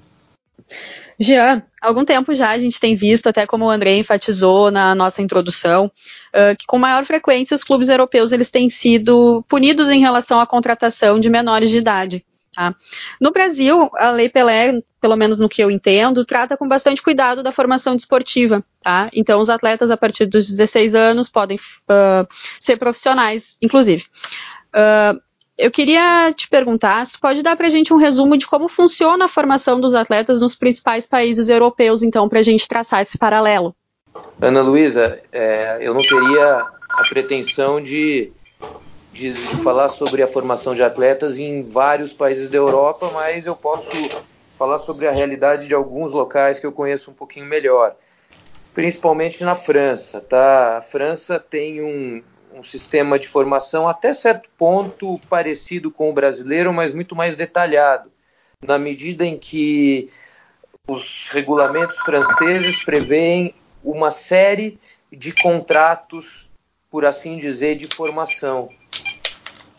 Jean, 1.19 1.63
algum 1.81 2.05
tempo 2.05 2.35
já 2.35 2.51
a 2.51 2.57
gente 2.59 2.79
tem 2.79 2.93
visto, 2.93 3.27
até 3.27 3.45
como 3.47 3.65
o 3.65 3.69
André 3.69 3.97
enfatizou 3.97 4.69
na 4.69 4.93
nossa 4.93 5.21
introdução, 5.21 5.85
uh, 5.87 6.55
que 6.57 6.65
com 6.67 6.77
maior 6.77 7.03
frequência 7.05 7.55
os 7.55 7.63
clubes 7.63 7.89
europeus 7.89 8.31
eles 8.31 8.51
têm 8.51 8.69
sido 8.69 9.43
punidos 9.47 9.89
em 9.89 9.99
relação 9.99 10.39
à 10.39 10.45
contratação 10.45 11.19
de 11.19 11.29
menores 11.29 11.71
de 11.71 11.79
idade. 11.79 12.23
Tá? 12.57 12.73
No 13.21 13.29
Brasil, 13.29 13.87
a 13.93 14.09
Lei 14.09 14.29
Pelé, 14.29 14.81
pelo 14.99 15.15
menos 15.15 15.37
no 15.37 15.47
que 15.47 15.61
eu 15.61 15.69
entendo, 15.69 16.25
trata 16.25 16.57
com 16.57 16.67
bastante 16.67 17.03
cuidado 17.03 17.43
da 17.43 17.51
formação 17.51 17.95
desportiva. 17.95 18.65
Tá? 18.81 19.11
Então, 19.13 19.39
os 19.39 19.47
atletas 19.47 19.91
a 19.91 19.95
partir 19.95 20.25
dos 20.25 20.49
16 20.49 20.95
anos 20.95 21.29
podem 21.29 21.55
uh, 21.55 22.27
ser 22.59 22.77
profissionais, 22.77 23.59
inclusive. 23.61 24.05
Uh, 24.73 25.21
eu 25.55 25.69
queria 25.69 26.33
te 26.33 26.49
perguntar 26.49 27.05
se 27.05 27.13
tu 27.13 27.19
pode 27.19 27.43
dar 27.43 27.55
para 27.55 27.67
a 27.67 27.69
gente 27.69 27.93
um 27.93 27.97
resumo 27.97 28.35
de 28.35 28.47
como 28.47 28.67
funciona 28.67 29.25
a 29.25 29.29
formação 29.29 29.79
dos 29.79 29.93
atletas 29.93 30.41
nos 30.41 30.55
principais 30.55 31.05
países 31.05 31.49
europeus, 31.49 32.01
então, 32.01 32.27
para 32.27 32.39
a 32.39 32.43
gente 32.43 32.67
traçar 32.67 33.01
esse 33.01 33.19
paralelo. 33.19 33.75
Ana 34.41 34.63
Luísa, 34.63 35.21
é, 35.31 35.77
eu 35.79 35.93
não 35.93 36.01
teria 36.01 36.65
a 36.89 37.03
pretensão 37.07 37.79
de, 37.79 38.31
de, 39.17 39.33
de, 39.33 39.57
falar 39.63 39.89
sobre 39.89 40.21
a 40.21 40.27
formação 40.27 40.75
de 40.75 40.83
atletas 40.83 41.39
em 41.39 41.63
vários 41.63 42.13
países 42.13 42.49
da 42.49 42.57
Europa, 42.57 43.09
mas 43.11 43.47
eu 43.47 43.55
posso 43.55 43.89
falar 44.57 44.77
sobre 44.77 45.07
a 45.07 45.11
realidade 45.11 45.67
de 45.67 45.73
alguns 45.73 46.13
locais 46.13 46.59
que 46.59 46.65
eu 46.65 46.71
conheço 46.71 47.09
um 47.09 47.15
pouquinho 47.15 47.47
melhor, 47.47 47.95
principalmente 48.75 49.43
na 49.43 49.55
França. 49.55 50.21
Tá? 50.21 50.77
A 50.77 50.81
França 50.81 51.39
tem 51.39 51.81
um, 51.81 52.21
um 52.53 52.61
sistema 52.61 53.17
de 53.17 53.27
formação 53.27 53.87
até 53.87 54.13
certo 54.13 54.49
ponto 54.55 55.19
parecido 55.27 55.89
com 55.89 56.11
o 56.11 56.13
brasileiro, 56.13 56.71
mas 56.71 56.93
muito 56.93 57.15
mais 57.15 57.35
detalhado, 57.35 58.11
na 58.61 58.77
medida 58.77 59.25
em 59.25 59.37
que 59.37 60.11
os 60.87 61.29
regulamentos 61.29 61.97
franceses 61.97 62.83
prevêem 62.83 63.53
uma 63.83 64.11
série 64.11 64.79
de 65.11 65.31
contratos, 65.33 66.47
por 66.89 67.03
assim 67.03 67.37
dizer, 67.37 67.75
de 67.75 67.87
formação. 67.87 68.69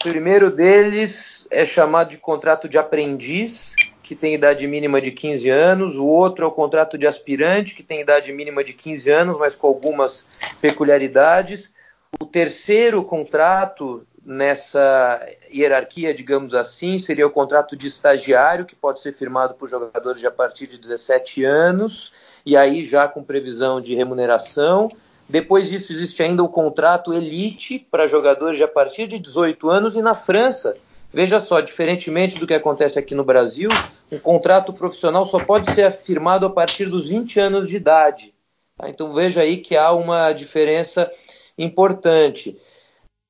O 0.00 0.08
primeiro 0.08 0.48
deles 0.48 1.48
é 1.50 1.66
chamado 1.66 2.10
de 2.10 2.18
contrato 2.18 2.68
de 2.68 2.78
aprendiz, 2.78 3.74
que 4.00 4.14
tem 4.14 4.32
idade 4.32 4.64
mínima 4.68 5.00
de 5.00 5.10
15 5.10 5.50
anos, 5.50 5.96
o 5.96 6.06
outro 6.06 6.44
é 6.44 6.48
o 6.48 6.52
contrato 6.52 6.96
de 6.96 7.04
aspirante, 7.04 7.74
que 7.74 7.82
tem 7.82 8.00
idade 8.00 8.32
mínima 8.32 8.62
de 8.62 8.74
15 8.74 9.10
anos, 9.10 9.36
mas 9.36 9.56
com 9.56 9.66
algumas 9.66 10.24
peculiaridades, 10.60 11.74
o 12.20 12.24
terceiro 12.24 13.02
contrato 13.02 14.06
nessa 14.24 15.20
hierarquia, 15.52 16.14
digamos 16.14 16.54
assim, 16.54 17.00
seria 17.00 17.26
o 17.26 17.30
contrato 17.30 17.76
de 17.76 17.88
estagiário, 17.88 18.66
que 18.66 18.76
pode 18.76 19.00
ser 19.00 19.12
firmado 19.12 19.54
por 19.54 19.68
jogadores 19.68 20.24
a 20.24 20.30
partir 20.30 20.68
de 20.68 20.78
17 20.78 21.44
anos, 21.44 22.12
e 22.46 22.56
aí 22.56 22.84
já 22.84 23.08
com 23.08 23.24
previsão 23.24 23.80
de 23.80 23.96
remuneração. 23.96 24.88
Depois 25.28 25.68
disso, 25.68 25.92
existe 25.92 26.22
ainda 26.22 26.42
o 26.42 26.48
contrato 26.48 27.12
elite 27.12 27.86
para 27.90 28.06
jogadores 28.06 28.60
a 28.62 28.68
partir 28.68 29.06
de 29.06 29.18
18 29.18 29.68
anos, 29.68 29.94
e 29.94 30.00
na 30.00 30.14
França, 30.14 30.74
veja 31.12 31.38
só, 31.38 31.60
diferentemente 31.60 32.38
do 32.38 32.46
que 32.46 32.54
acontece 32.54 32.98
aqui 32.98 33.14
no 33.14 33.24
Brasil, 33.24 33.68
um 34.10 34.18
contrato 34.18 34.72
profissional 34.72 35.26
só 35.26 35.38
pode 35.38 35.70
ser 35.70 35.92
firmado 35.92 36.46
a 36.46 36.50
partir 36.50 36.86
dos 36.86 37.08
20 37.08 37.38
anos 37.40 37.68
de 37.68 37.76
idade. 37.76 38.32
Tá? 38.78 38.88
Então 38.88 39.12
veja 39.12 39.42
aí 39.42 39.58
que 39.58 39.76
há 39.76 39.92
uma 39.92 40.32
diferença 40.32 41.12
importante. 41.58 42.56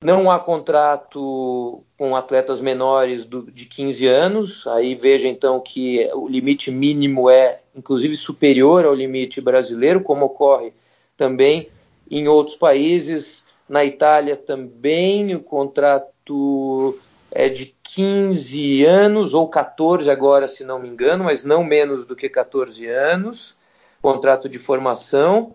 Não 0.00 0.30
há 0.30 0.38
contrato 0.38 1.82
com 1.96 2.14
atletas 2.14 2.60
menores 2.60 3.24
do, 3.24 3.50
de 3.50 3.64
15 3.66 4.06
anos. 4.06 4.66
Aí 4.68 4.94
veja 4.94 5.26
então 5.26 5.58
que 5.58 6.08
o 6.14 6.28
limite 6.28 6.70
mínimo 6.70 7.28
é, 7.28 7.58
inclusive, 7.74 8.14
superior 8.14 8.84
ao 8.84 8.94
limite 8.94 9.40
brasileiro, 9.40 10.00
como 10.00 10.26
ocorre 10.26 10.72
também 11.16 11.68
em 12.10 12.28
outros 12.28 12.56
países. 12.56 13.46
Na 13.68 13.84
Itália 13.84 14.36
também 14.36 15.34
o 15.34 15.40
contrato 15.40 16.98
é 17.30 17.48
de 17.48 17.74
15 17.82 18.84
anos 18.84 19.34
ou 19.34 19.48
14 19.48 20.10
agora, 20.10 20.48
se 20.48 20.64
não 20.64 20.78
me 20.78 20.88
engano, 20.88 21.24
mas 21.24 21.44
não 21.44 21.62
menos 21.62 22.06
do 22.06 22.16
que 22.16 22.28
14 22.28 22.86
anos, 22.86 23.56
contrato 24.00 24.48
de 24.48 24.58
formação. 24.58 25.54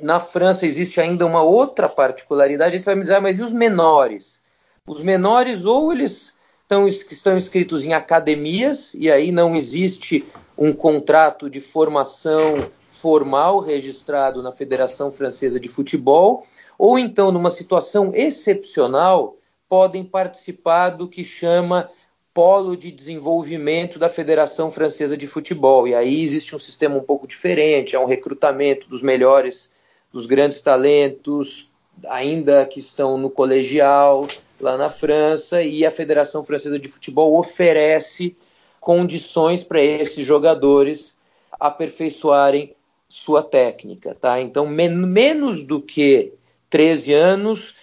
Na 0.00 0.18
França 0.18 0.66
existe 0.66 1.00
ainda 1.00 1.26
uma 1.26 1.42
outra 1.42 1.88
particularidade, 1.88 2.78
você 2.78 2.86
vai 2.86 2.94
me 2.94 3.02
dizer, 3.02 3.16
ah, 3.16 3.20
mas 3.20 3.38
e 3.38 3.42
os 3.42 3.52
menores? 3.52 4.40
Os 4.86 5.02
menores 5.02 5.64
ou 5.64 5.92
eles 5.92 6.34
estão, 6.62 6.88
estão 6.88 7.36
inscritos 7.36 7.84
em 7.84 7.92
academias, 7.92 8.94
e 8.94 9.10
aí 9.10 9.30
não 9.30 9.54
existe 9.54 10.24
um 10.56 10.72
contrato 10.72 11.50
de 11.50 11.60
formação 11.60 12.70
formal 13.02 13.58
registrado 13.58 14.40
na 14.44 14.52
Federação 14.52 15.10
Francesa 15.10 15.58
de 15.58 15.68
Futebol, 15.68 16.46
ou 16.78 16.96
então, 16.96 17.32
numa 17.32 17.50
situação 17.50 18.12
excepcional, 18.14 19.36
podem 19.68 20.04
participar 20.04 20.90
do 20.90 21.08
que 21.08 21.24
chama 21.24 21.90
polo 22.32 22.76
de 22.76 22.92
desenvolvimento 22.92 23.98
da 23.98 24.08
Federação 24.08 24.70
Francesa 24.70 25.16
de 25.16 25.26
Futebol. 25.26 25.88
E 25.88 25.96
aí 25.96 26.22
existe 26.22 26.54
um 26.54 26.60
sistema 26.60 26.94
um 26.96 27.02
pouco 27.02 27.26
diferente, 27.26 27.96
é 27.96 27.98
um 27.98 28.06
recrutamento 28.06 28.88
dos 28.88 29.02
melhores 29.02 29.72
dos 30.12 30.24
grandes 30.24 30.60
talentos, 30.60 31.68
ainda 32.08 32.64
que 32.64 32.78
estão 32.78 33.18
no 33.18 33.28
colegial 33.28 34.28
lá 34.60 34.76
na 34.76 34.88
França, 34.88 35.60
e 35.60 35.84
a 35.84 35.90
Federação 35.90 36.44
Francesa 36.44 36.78
de 36.78 36.88
Futebol 36.88 37.36
oferece 37.36 38.36
condições 38.78 39.64
para 39.64 39.82
esses 39.82 40.24
jogadores 40.24 41.16
aperfeiçoarem 41.58 42.76
sua 43.12 43.42
técnica, 43.42 44.16
tá? 44.18 44.40
Então, 44.40 44.66
men 44.66 44.88
menos 44.88 45.64
do 45.64 45.82
que 45.82 46.32
13 46.70 47.12
anos 47.12 47.74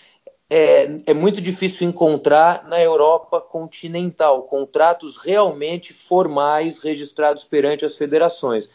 é, 0.50 0.98
é, 1.06 1.14
muito 1.14 1.40
difícil 1.40 1.88
encontrar 1.88 2.68
na 2.68 2.82
Europa 2.82 3.40
continental 3.40 4.42
contratos 4.42 5.18
realmente 5.18 5.94
formais 5.94 6.80
registrados 6.80 7.44
perante 7.44 7.86
as 7.86 7.96
federações. 7.96 8.68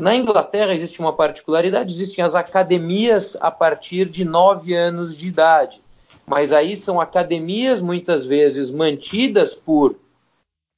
Na 0.00 0.12
Inglaterra 0.16 0.74
existe 0.74 0.98
uma 0.98 1.12
particularidade: 1.12 1.94
existem 1.94 2.24
as 2.24 2.34
academias 2.34 3.36
a 3.40 3.52
partir 3.52 4.06
de 4.06 4.24
9 4.24 4.74
anos 4.74 5.14
de 5.14 5.28
idade. 5.28 5.80
Mas 6.26 6.50
aí 6.50 6.76
são 6.76 7.00
academias 7.00 7.80
muitas 7.80 8.26
vezes 8.26 8.68
mantidas 8.68 9.54
por 9.54 9.94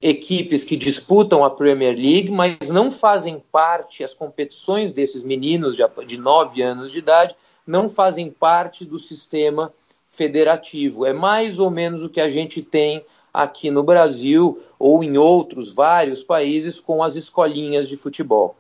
equipes 0.02 0.64
que 0.64 0.76
disputam 0.76 1.44
a 1.44 1.50
Premier 1.50 1.94
League, 1.94 2.28
mas 2.28 2.68
não 2.68 2.90
fazem 2.90 3.42
parte, 3.52 4.02
as 4.02 4.12
competições 4.12 4.92
desses 4.92 5.22
meninos 5.22 5.76
de 5.76 6.18
9 6.18 6.60
anos 6.60 6.90
de 6.90 6.98
idade 6.98 7.36
não 7.64 7.88
fazem 7.88 8.28
parte 8.28 8.84
do 8.84 8.98
sistema 8.98 9.72
federativo. 10.10 11.06
É 11.06 11.12
mais 11.12 11.60
ou 11.60 11.70
menos 11.70 12.02
o 12.02 12.08
que 12.08 12.20
a 12.20 12.28
gente 12.28 12.60
tem 12.60 13.04
aqui 13.32 13.70
no 13.70 13.82
Brasil 13.84 14.60
ou 14.78 15.04
em 15.04 15.16
outros 15.16 15.72
vários 15.72 16.22
países 16.22 16.80
com 16.80 17.02
as 17.02 17.14
escolinhas 17.14 17.88
de 17.88 17.96
futebol. 17.96 18.56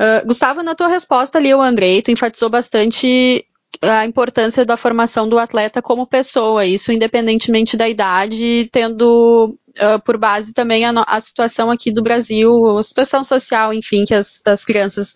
Uh, 0.00 0.26
Gustavo, 0.26 0.62
na 0.62 0.74
tua 0.74 0.88
resposta 0.88 1.38
ali, 1.38 1.54
o 1.54 1.60
Andrei, 1.60 2.02
tu 2.02 2.10
enfatizou 2.10 2.48
bastante 2.48 3.44
a 3.82 4.04
importância 4.04 4.64
da 4.64 4.76
formação 4.76 5.28
do 5.28 5.38
atleta 5.38 5.80
como 5.80 6.06
pessoa, 6.06 6.64
isso 6.64 6.92
independentemente 6.92 7.76
da 7.76 7.88
idade, 7.88 8.68
tendo 8.72 9.56
uh, 9.68 10.02
por 10.04 10.18
base 10.18 10.52
também 10.52 10.84
a, 10.84 10.92
a, 11.06 11.20
situação 11.20 11.70
aqui 11.70 11.90
do 11.90 12.02
Brasil, 12.02 12.76
a 12.76 12.82
situação 12.82 13.22
social, 13.22 13.72
enfim, 13.72 14.04
que 14.04 14.14
as, 14.14 14.42
as 14.44 14.64
crianças 14.64 15.14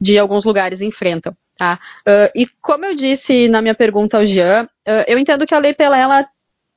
de 0.00 0.18
alguns 0.18 0.44
lugares 0.44 0.80
enfrentam. 0.80 1.36
Tá? 1.56 1.78
Uh, 2.06 2.30
e 2.34 2.46
como 2.60 2.84
eu 2.84 2.94
disse 2.94 3.48
na 3.48 3.62
minha 3.62 3.74
pergunta 3.74 4.18
ao 4.18 4.26
Jean, 4.26 4.64
uh, 4.64 5.04
eu 5.06 5.18
entendo 5.18 5.46
que 5.46 5.54
a 5.54 5.58
Lei 5.58 5.72
Pelé, 5.74 6.00
ela 6.00 6.26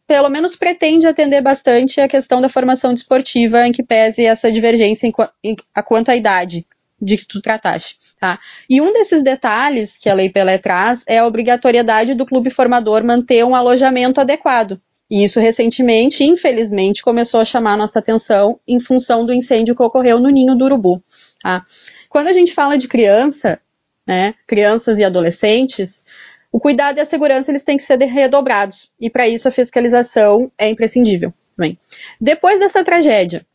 pelo 0.08 0.30
menos 0.30 0.56
pretende 0.56 1.08
atender 1.08 1.42
bastante 1.42 2.00
a 2.00 2.08
questão 2.08 2.39
da 2.39 2.48
formação 2.48 2.94
desportiva 2.94 3.65
em 3.65 3.72
que 3.72 3.82
pese 3.82 4.24
essa 4.24 4.51
divergência 4.51 5.08
em, 5.08 5.13
em, 5.44 5.56
a 5.74 5.82
quanto 5.82 6.10
à 6.10 6.15
idade 6.15 6.65
de 7.05 7.17
que 7.17 7.25
tu 7.25 7.41
trataste. 7.41 7.97
Tá? 8.19 8.39
E 8.69 8.81
um 8.81 8.91
desses 8.91 9.21
detalhes 9.21 9.95
que 9.97 10.09
a 10.09 10.13
Lei 10.13 10.29
Pelé 10.29 10.57
traz 10.57 11.03
é 11.07 11.19
a 11.19 11.27
obrigatoriedade 11.27 12.15
do 12.15 12.25
clube 12.25 12.50
formador 12.50 13.03
manter 13.03 13.45
um 13.45 13.55
alojamento 13.55 14.19
adequado. 14.19 14.81
E 15.09 15.24
isso 15.24 15.39
recentemente, 15.39 16.24
infelizmente, 16.24 17.03
começou 17.03 17.39
a 17.39 17.45
chamar 17.45 17.74
a 17.74 17.77
nossa 17.77 18.00
atenção 18.00 18.59
em 18.67 18.79
função 18.79 19.24
do 19.24 19.33
incêndio 19.33 19.75
que 19.75 19.83
ocorreu 19.83 20.19
no 20.19 20.29
Ninho 20.29 20.55
do 20.55 20.65
Urubu. 20.65 21.03
Tá? 21.41 21.63
Quando 22.09 22.27
a 22.27 22.33
gente 22.33 22.53
fala 22.53 22.77
de 22.77 22.88
criança, 22.88 23.59
né, 24.07 24.33
crianças 24.47 24.97
e 24.97 25.03
adolescentes, 25.03 26.05
o 26.51 26.59
cuidado 26.59 26.97
e 26.97 27.01
a 27.01 27.05
segurança 27.05 27.51
eles 27.51 27.63
têm 27.63 27.77
que 27.77 27.83
ser 27.83 28.00
redobrados. 28.00 28.91
E 29.00 29.09
para 29.09 29.27
isso 29.27 29.47
a 29.47 29.51
fiscalização 29.51 30.51
é 30.57 30.69
imprescindível. 30.69 31.33
Também. 31.55 31.77
Depois 32.19 32.59
dessa 32.59 32.83
tragédia, 32.83 33.45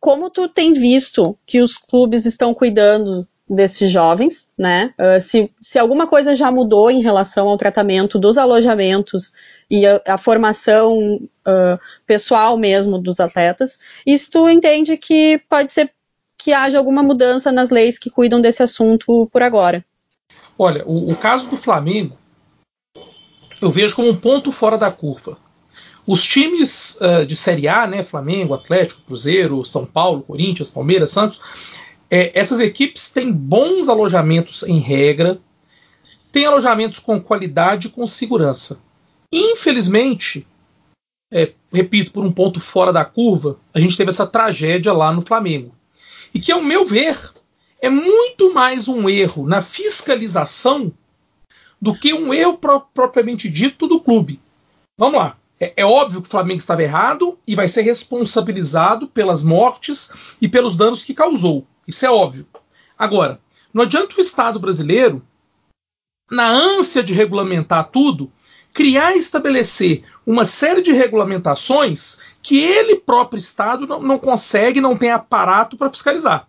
como 0.00 0.30
tu 0.30 0.48
tem 0.48 0.72
visto 0.72 1.36
que 1.46 1.60
os 1.60 1.76
clubes 1.76 2.24
estão 2.24 2.54
cuidando 2.54 3.26
desses 3.48 3.90
jovens, 3.90 4.48
né? 4.58 4.92
Uh, 4.98 5.20
se, 5.20 5.50
se 5.60 5.78
alguma 5.78 6.06
coisa 6.06 6.34
já 6.34 6.50
mudou 6.50 6.90
em 6.90 7.02
relação 7.02 7.48
ao 7.48 7.56
tratamento 7.56 8.18
dos 8.18 8.36
alojamentos 8.36 9.32
e 9.70 9.86
a, 9.86 10.00
a 10.06 10.16
formação 10.16 10.98
uh, 10.98 11.78
pessoal 12.06 12.56
mesmo 12.56 12.98
dos 12.98 13.20
atletas, 13.20 13.78
se 14.06 14.30
tu 14.30 14.48
entende 14.48 14.96
que 14.96 15.40
pode 15.48 15.70
ser 15.70 15.90
que 16.38 16.52
haja 16.52 16.76
alguma 16.76 17.02
mudança 17.02 17.50
nas 17.50 17.70
leis 17.70 17.98
que 17.98 18.10
cuidam 18.10 18.40
desse 18.40 18.62
assunto 18.62 19.28
por 19.32 19.42
agora. 19.42 19.84
Olha, 20.58 20.84
o, 20.86 21.10
o 21.10 21.16
caso 21.16 21.48
do 21.48 21.56
Flamengo 21.56 22.16
eu 23.60 23.70
vejo 23.70 23.96
como 23.96 24.10
um 24.10 24.16
ponto 24.16 24.52
fora 24.52 24.76
da 24.76 24.90
curva. 24.90 25.38
Os 26.06 26.22
times 26.22 26.98
uh, 27.00 27.26
de 27.26 27.34
Série 27.34 27.66
A, 27.66 27.86
né, 27.86 28.04
Flamengo, 28.04 28.54
Atlético, 28.54 29.02
Cruzeiro, 29.02 29.64
São 29.64 29.84
Paulo, 29.84 30.22
Corinthians, 30.22 30.70
Palmeiras, 30.70 31.10
Santos, 31.10 31.40
é, 32.08 32.38
essas 32.38 32.60
equipes 32.60 33.10
têm 33.10 33.32
bons 33.32 33.88
alojamentos 33.88 34.62
em 34.62 34.78
regra, 34.78 35.40
têm 36.30 36.46
alojamentos 36.46 37.00
com 37.00 37.20
qualidade 37.20 37.88
e 37.88 37.90
com 37.90 38.06
segurança. 38.06 38.80
Infelizmente, 39.32 40.46
é, 41.32 41.52
repito, 41.72 42.12
por 42.12 42.24
um 42.24 42.30
ponto 42.30 42.60
fora 42.60 42.92
da 42.92 43.04
curva, 43.04 43.58
a 43.74 43.80
gente 43.80 43.96
teve 43.96 44.10
essa 44.10 44.26
tragédia 44.26 44.92
lá 44.92 45.12
no 45.12 45.22
Flamengo. 45.22 45.74
E 46.32 46.38
que, 46.38 46.52
ao 46.52 46.62
meu 46.62 46.86
ver, 46.86 47.18
é 47.80 47.90
muito 47.90 48.54
mais 48.54 48.86
um 48.86 49.08
erro 49.08 49.46
na 49.46 49.60
fiscalização 49.60 50.92
do 51.80 51.98
que 51.98 52.14
um 52.14 52.32
erro 52.32 52.56
pro 52.56 52.80
propriamente 52.80 53.48
dito 53.48 53.86
do 53.86 54.00
clube. 54.00 54.40
Vamos 54.98 55.18
lá. 55.18 55.36
É, 55.58 55.72
é, 55.76 55.86
óbvio 55.86 56.20
que 56.20 56.28
o 56.28 56.30
Flamengo 56.30 56.58
estava 56.58 56.82
errado 56.82 57.38
e 57.46 57.54
vai 57.54 57.66
ser 57.66 57.82
responsabilizado 57.82 59.08
pelas 59.08 59.42
mortes 59.42 60.36
e 60.40 60.48
pelos 60.48 60.76
danos 60.76 61.04
que 61.04 61.14
causou. 61.14 61.66
Isso 61.88 62.04
é 62.04 62.10
óbvio. 62.10 62.46
Agora, 62.98 63.40
não 63.72 63.82
adianta 63.82 64.14
o 64.16 64.20
Estado 64.20 64.58
brasileiro, 64.60 65.22
na 66.30 66.48
ânsia 66.48 67.02
de 67.02 67.14
regulamentar 67.14 67.88
tudo, 67.90 68.30
criar 68.74 69.16
e 69.16 69.18
estabelecer 69.18 70.02
uma 70.26 70.44
série 70.44 70.82
de 70.82 70.92
regulamentações 70.92 72.18
que 72.42 72.58
ele 72.58 72.96
próprio 72.96 73.38
Estado 73.38 73.86
não, 73.86 74.02
não 74.02 74.18
consegue, 74.18 74.80
não 74.80 74.96
tem 74.96 75.10
aparato 75.10 75.76
para 75.76 75.90
fiscalizar. 75.90 76.46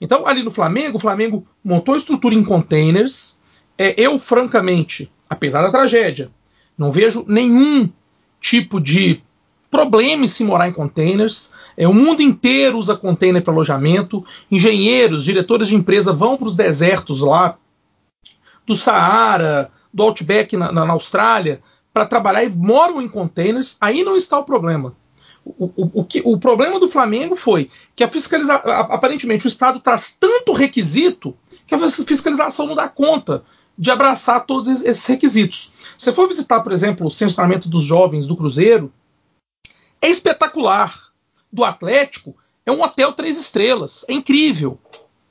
Então, 0.00 0.26
ali 0.26 0.42
no 0.42 0.50
Flamengo, 0.50 0.98
o 0.98 1.00
Flamengo 1.00 1.46
montou 1.64 1.96
estrutura 1.96 2.34
em 2.34 2.44
containers. 2.44 3.40
É, 3.76 3.94
eu, 4.00 4.18
francamente, 4.18 5.10
apesar 5.28 5.62
da 5.62 5.70
tragédia, 5.70 6.30
não 6.78 6.92
vejo 6.92 7.24
nenhum 7.26 7.90
tipo 8.44 8.78
de 8.78 9.22
problema 9.70 10.26
em 10.26 10.28
se 10.28 10.44
morar 10.44 10.68
em 10.68 10.72
containers. 10.72 11.50
É, 11.78 11.88
o 11.88 11.94
mundo 11.94 12.20
inteiro 12.20 12.76
usa 12.78 12.94
container 12.94 13.42
para 13.42 13.54
alojamento. 13.54 14.22
Engenheiros, 14.50 15.24
diretores 15.24 15.68
de 15.68 15.74
empresa 15.74 16.12
vão 16.12 16.36
para 16.36 16.46
os 16.46 16.54
desertos 16.54 17.22
lá 17.22 17.56
do 18.66 18.74
Saara, 18.74 19.72
do 19.92 20.02
Outback 20.02 20.56
na, 20.58 20.70
na, 20.70 20.84
na 20.84 20.92
Austrália, 20.92 21.62
para 21.92 22.04
trabalhar 22.04 22.44
e 22.44 22.50
moram 22.50 23.00
em 23.00 23.08
containers. 23.08 23.78
Aí 23.80 24.04
não 24.04 24.14
está 24.14 24.38
o 24.38 24.44
problema. 24.44 24.94
O, 25.42 25.64
o, 25.64 26.00
o, 26.00 26.04
que, 26.04 26.20
o 26.24 26.38
problema 26.38 26.78
do 26.78 26.88
Flamengo 26.88 27.34
foi 27.34 27.70
que 27.96 28.04
a 28.04 28.08
fiscalização. 28.08 28.70
Aparentemente, 28.70 29.46
o 29.46 29.48
Estado 29.48 29.80
traz 29.80 30.14
tanto 30.20 30.52
requisito 30.52 31.34
que 31.66 31.74
a 31.74 31.78
fiscalização 31.78 32.66
não 32.66 32.74
dá 32.74 32.88
conta 32.88 33.42
de 33.76 33.90
abraçar 33.90 34.46
todos 34.46 34.68
esses 34.68 35.06
requisitos. 35.06 35.72
Se 35.98 36.06
você 36.06 36.12
for 36.12 36.28
visitar, 36.28 36.60
por 36.60 36.72
exemplo, 36.72 37.06
o 37.06 37.10
centro 37.10 37.58
de 37.58 37.68
dos 37.68 37.82
jovens 37.82 38.26
do 38.26 38.36
Cruzeiro, 38.36 38.92
é 40.00 40.08
espetacular. 40.08 41.12
Do 41.52 41.62
Atlético, 41.62 42.36
é 42.66 42.72
um 42.72 42.82
hotel 42.82 43.12
três 43.12 43.38
estrelas. 43.38 44.04
É 44.08 44.12
incrível. 44.12 44.78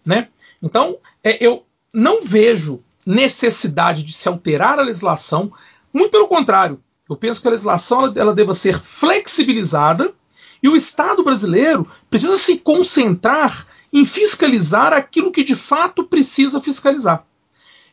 Né? 0.06 0.30
Então, 0.62 0.98
é, 1.22 1.46
eu 1.46 1.66
não 1.94 2.24
vejo 2.24 2.82
necessidade 3.06 4.04
de 4.04 4.14
se 4.14 4.28
alterar 4.28 4.80
a 4.80 4.84
legislação. 4.84 5.52
Muito 5.94 6.12
pelo 6.12 6.28
contrário. 6.28 6.82
Eu 7.10 7.18
penso 7.18 7.42
que 7.42 7.48
a 7.48 7.52
legislação 7.52 8.06
ela, 8.06 8.14
ela 8.16 8.34
deva 8.34 8.54
ser 8.54 8.80
flexibilizada 8.80 10.14
e 10.62 10.70
o 10.70 10.76
Estado 10.78 11.24
brasileiro 11.24 11.86
precisa 12.10 12.38
se 12.38 12.58
concentrar 12.58 13.68
em 13.92 14.06
fiscalizar 14.06 14.94
aquilo 14.94 15.32
que 15.32 15.44
de 15.44 15.56
fato 15.56 16.06
precisa 16.06 16.62
fiscalizar. 16.62 17.26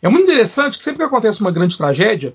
É 0.03 0.09
muito 0.09 0.25
interessante 0.25 0.79
que 0.79 0.85
sempre 0.85 0.99
que 0.99 1.05
acontece 1.05 1.41
uma 1.41 1.51
grande 1.51 1.77
tragédia, 1.77 2.35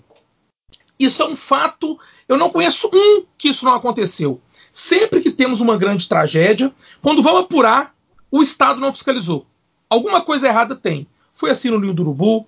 isso 0.99 1.21
é 1.23 1.25
um 1.25 1.35
fato. 1.35 1.99
Eu 2.27 2.37
não 2.37 2.49
conheço 2.49 2.89
um 2.93 3.23
que 3.37 3.49
isso 3.49 3.65
não 3.65 3.75
aconteceu. 3.75 4.39
Sempre 4.71 5.21
que 5.21 5.31
temos 5.31 5.61
uma 5.61 5.77
grande 5.77 6.07
tragédia, 6.07 6.73
quando 7.01 7.23
vamos 7.23 7.41
apurar, 7.41 7.93
o 8.31 8.41
Estado 8.41 8.79
não 8.79 8.91
fiscalizou. 8.91 9.45
Alguma 9.89 10.21
coisa 10.21 10.47
errada 10.47 10.75
tem. 10.75 11.07
Foi 11.33 11.49
assim 11.49 11.69
no 11.69 11.79
Ninho 11.79 11.93
do 11.93 12.01
Urubu, 12.01 12.45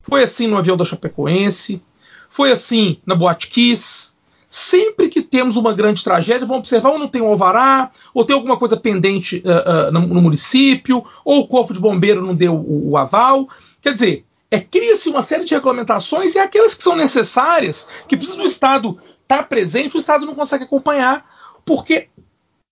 foi 0.00 0.22
assim 0.22 0.46
no 0.46 0.56
avião 0.56 0.76
da 0.76 0.84
Chapecoense, 0.84 1.82
foi 2.28 2.50
assim 2.50 2.98
na 3.04 3.14
Boate 3.14 3.48
Kiss. 3.48 4.14
Sempre 4.48 5.08
que 5.08 5.22
temos 5.22 5.56
uma 5.56 5.72
grande 5.72 6.02
tragédia, 6.02 6.46
vamos 6.46 6.60
observar 6.60 6.90
ou 6.90 6.98
não 6.98 7.06
tem 7.06 7.22
um 7.22 7.28
alvará, 7.28 7.92
ou 8.12 8.24
tem 8.24 8.34
alguma 8.34 8.56
coisa 8.56 8.76
pendente 8.76 9.44
uh, 9.44 9.88
uh, 9.88 9.92
no, 9.92 10.08
no, 10.08 10.20
município, 10.20 11.04
ou 11.24 11.40
o 11.40 11.46
corpo 11.46 11.72
de 11.72 11.78
bombeiro 11.78 12.20
não 12.20 12.34
deu 12.34 12.54
o, 12.54 12.90
o 12.90 12.96
aval. 12.96 13.48
Quer 13.80 13.94
dizer, 13.94 14.24
é, 14.50 14.60
cria-se 14.60 15.08
uma 15.08 15.22
série 15.22 15.44
de 15.44 15.54
regulamentações 15.54 16.34
e 16.34 16.38
aquelas 16.38 16.74
que 16.74 16.82
são 16.82 16.96
necessárias, 16.96 17.88
que 18.08 18.16
precisa 18.16 18.36
do 18.36 18.44
Estado 18.44 19.00
estar 19.22 19.38
tá 19.38 19.42
presente, 19.42 19.96
o 19.96 19.98
Estado 19.98 20.26
não 20.26 20.34
consegue 20.34 20.64
acompanhar, 20.64 21.24
porque 21.64 22.08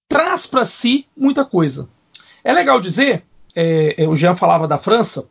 traz 0.09 0.47
para 0.47 0.64
si 0.64 1.07
muita 1.17 1.45
coisa. 1.45 1.88
É 2.43 2.53
legal 2.53 2.81
dizer, 2.81 3.25
é, 3.55 4.03
é, 4.03 4.09
o 4.09 4.17
Jean 4.17 4.35
falava 4.35 4.67
da 4.67 4.79
França, 4.79 5.29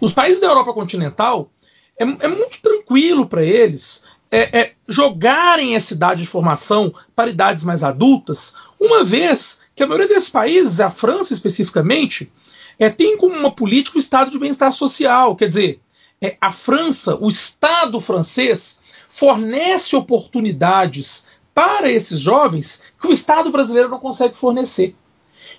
os 0.00 0.12
países 0.12 0.40
da 0.40 0.48
Europa 0.48 0.74
continental 0.74 1.50
é, 1.98 2.02
é 2.02 2.28
muito 2.28 2.60
tranquilo 2.60 3.26
para 3.26 3.42
eles 3.42 4.04
é, 4.30 4.60
é, 4.60 4.72
jogarem 4.86 5.76
essa 5.76 5.94
idade 5.94 6.22
de 6.22 6.28
formação 6.28 6.92
para 7.14 7.30
idades 7.30 7.64
mais 7.64 7.82
adultas, 7.82 8.56
uma 8.80 9.04
vez 9.04 9.62
que 9.74 9.82
a 9.82 9.86
maioria 9.86 10.08
desses 10.08 10.28
países, 10.28 10.80
a 10.80 10.90
França 10.90 11.32
especificamente, 11.32 12.32
é, 12.78 12.90
tem 12.90 13.16
como 13.16 13.34
uma 13.34 13.50
política 13.50 13.96
o 13.96 14.00
estado 14.00 14.30
de 14.30 14.38
bem-estar 14.38 14.72
social. 14.72 15.36
Quer 15.36 15.48
dizer, 15.48 15.80
é, 16.20 16.36
a 16.40 16.50
França, 16.50 17.16
o 17.20 17.28
Estado 17.28 18.00
francês, 18.00 18.80
fornece 19.08 19.94
oportunidades 19.94 21.28
para 21.54 21.90
esses 21.90 22.18
jovens 22.18 22.82
que 23.00 23.06
o 23.06 23.12
Estado 23.12 23.50
brasileiro 23.50 23.88
não 23.88 24.00
consegue 24.00 24.36
fornecer. 24.36 24.94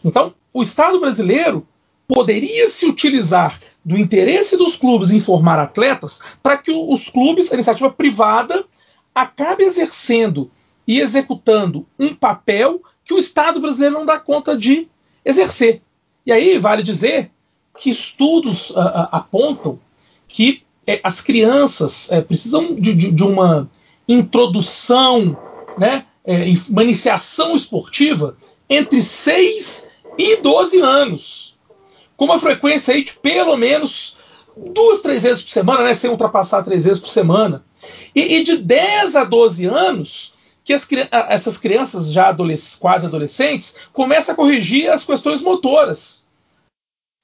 Então, 0.03 0.33
o 0.53 0.61
Estado 0.61 0.99
brasileiro 0.99 1.65
poderia 2.07 2.69
se 2.69 2.85
utilizar 2.85 3.59
do 3.83 3.97
interesse 3.97 4.57
dos 4.57 4.75
clubes 4.75 5.11
em 5.11 5.19
formar 5.19 5.59
atletas 5.59 6.21
para 6.41 6.57
que 6.57 6.71
os 6.71 7.09
clubes, 7.09 7.51
a 7.51 7.55
iniciativa 7.55 7.91
privada, 7.91 8.65
acabe 9.13 9.63
exercendo 9.63 10.51
e 10.87 10.99
executando 10.99 11.85
um 11.97 12.13
papel 12.13 12.81
que 13.03 13.13
o 13.13 13.17
Estado 13.17 13.59
brasileiro 13.59 13.95
não 13.95 14.05
dá 14.05 14.19
conta 14.19 14.57
de 14.57 14.87
exercer. 15.23 15.81
E 16.25 16.31
aí 16.31 16.57
vale 16.57 16.81
dizer 16.81 17.31
que 17.77 17.89
estudos 17.89 18.71
uh, 18.71 19.09
apontam 19.11 19.79
que 20.27 20.63
é, 20.87 20.99
as 21.03 21.21
crianças 21.21 22.11
é, 22.11 22.21
precisam 22.21 22.75
de, 22.75 22.93
de, 22.93 23.11
de, 23.11 23.23
uma 23.23 23.69
introdução, 24.07 25.37
né, 25.77 26.05
é, 26.23 26.45
uma 26.69 26.83
iniciação 26.83 27.55
esportiva 27.55 28.37
entre 28.69 29.01
6 29.01 29.89
e 30.17 30.37
12 30.37 30.79
anos, 30.81 31.57
com 32.15 32.25
uma 32.25 32.39
frequência 32.39 32.93
aí 32.93 33.03
de 33.03 33.13
pelo 33.13 33.57
menos 33.57 34.17
duas, 34.55 35.01
três 35.01 35.23
vezes 35.23 35.43
por 35.43 35.49
semana, 35.49 35.83
né, 35.83 35.93
sem 35.93 36.09
ultrapassar 36.09 36.63
três 36.63 36.85
vezes 36.85 36.99
por 36.99 37.09
semana. 37.09 37.63
E, 38.15 38.37
e 38.37 38.43
de 38.43 38.57
10 38.57 39.15
a 39.15 39.23
12 39.23 39.65
anos, 39.65 40.34
que 40.65 40.73
as, 40.73 40.87
essas 41.29 41.57
crianças 41.57 42.11
já 42.11 42.29
adolesc 42.29 42.79
quase 42.79 43.05
adolescentes 43.05 43.75
começam 43.93 44.33
a 44.33 44.35
corrigir 44.35 44.91
as 44.91 45.03
questões 45.03 45.41
motoras. 45.43 46.27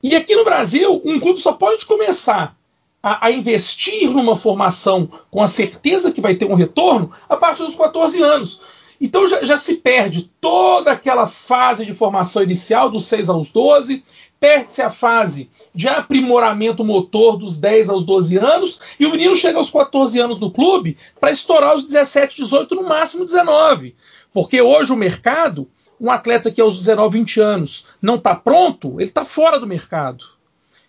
E 0.03 0.15
aqui 0.15 0.35
no 0.35 0.45
Brasil, 0.45 1.01
um 1.03 1.19
clube 1.19 1.41
só 1.41 1.53
pode 1.53 1.85
começar 1.85 2.55
a, 3.01 3.25
a, 3.25 3.31
investir 3.31 4.11
numa 4.11 4.35
formação 4.35 5.09
com 5.29 5.41
a 5.41 5.47
certeza 5.47 6.11
que 6.11 6.21
vai 6.21 6.35
ter 6.35 6.45
um 6.45 6.55
retorno 6.55 7.11
a 7.27 7.35
partir 7.35 7.63
dos 7.63 7.75
14 7.75 8.21
anos. 8.21 8.61
Então 8.99 9.27
já, 9.27 9.43
já 9.43 9.57
se 9.57 9.77
perde 9.77 10.31
toda 10.39 10.91
aquela 10.91 11.27
fase 11.27 11.83
de 11.83 11.95
formação 11.95 12.43
inicial, 12.43 12.89
dos 12.89 13.05
6 13.05 13.29
aos 13.29 13.51
12, 13.51 14.03
perde-se 14.41 14.81
a 14.81 14.89
fase 14.89 15.51
de 15.73 15.87
aprimoramento 15.87 16.83
motor 16.83 17.37
dos 17.37 17.59
10 17.59 17.89
aos 17.89 18.03
12 18.03 18.39
anos 18.39 18.79
e 18.99 19.05
o 19.05 19.11
menino 19.11 19.35
chega 19.35 19.59
aos 19.59 19.69
14 19.69 20.19
anos 20.19 20.39
no 20.39 20.49
clube 20.49 20.97
para 21.19 21.31
estourar 21.31 21.75
os 21.75 21.85
17, 21.85 22.37
18, 22.37 22.73
no 22.73 22.81
máximo 22.81 23.23
19. 23.23 23.95
Porque 24.33 24.59
hoje 24.59 24.91
o 24.91 24.97
mercado, 24.97 25.69
um 25.99 26.09
atleta 26.09 26.49
que 26.49 26.59
aos 26.59 26.79
19, 26.79 27.19
20 27.19 27.39
anos 27.39 27.89
não 28.01 28.15
está 28.15 28.35
pronto, 28.35 28.99
ele 28.99 29.09
está 29.09 29.23
fora 29.23 29.59
do 29.59 29.67
mercado. 29.67 30.25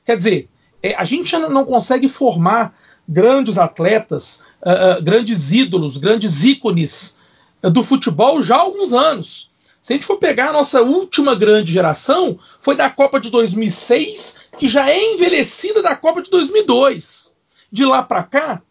Quer 0.03 0.17
dizer, 0.17 0.49
é, 0.83 0.95
a 0.95 1.05
gente 1.05 1.37
não 1.37 1.67
consegue 1.67 2.09
formar 2.09 2.75
grandes 3.07 3.59
atletas, 3.59 4.45
uh, 4.62 4.99
uh, 4.99 5.03
grandes 5.03 5.53
ídolos, 5.53 5.99
grandes 5.99 6.43
ícones 6.43 7.19
uh, 7.62 7.71
do 7.71 7.85
futebol 7.85 8.43
já 8.43 8.57
há 8.57 8.61
alguns 8.61 8.95
anos. 8.95 9.52
Se 9.83 9.92
a 9.92 9.97
gente 9.97 10.07
for 10.07 10.16
pegar 10.16 10.51
a 10.51 10.53
nossa 10.53 10.81
última 10.81 11.35
grande 11.35 11.73
geração, 11.73 12.38
foi 12.61 12.77
da 12.77 12.88
Copa 12.88 13.18
de 13.18 13.31
2006, 13.31 14.40
que 14.57 14.68
já 14.68 14.88
é 14.88 15.14
envelhecida 15.14 15.83
da 15.83 15.97
Copa 15.97 16.23
de 16.23 16.31
2002. 16.31 17.35
De 17.71 17.85
lá 17.85 18.01
para 18.01 18.23
cá, 18.23 18.62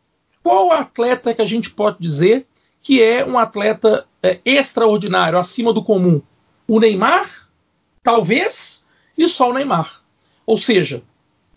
qual 0.42 0.72
atleta 0.72 1.34
que 1.34 1.42
a 1.42 1.46
gente 1.46 1.70
pode 1.72 1.98
dizer 2.00 2.48
que 2.82 3.04
é 3.04 3.26
um 3.26 3.38
atleta 3.38 4.08
é, 4.24 4.40
extraordinário, 4.46 5.38
acima 5.38 5.74
do 5.74 5.84
comum? 5.84 6.22
O 6.66 6.80
Neymar? 6.80 7.50
Talvez, 8.02 8.88
e 9.18 9.28
só 9.28 9.50
o 9.50 9.54
Neymar. 9.54 10.02
Ou 10.46 10.58
seja, 10.58 11.04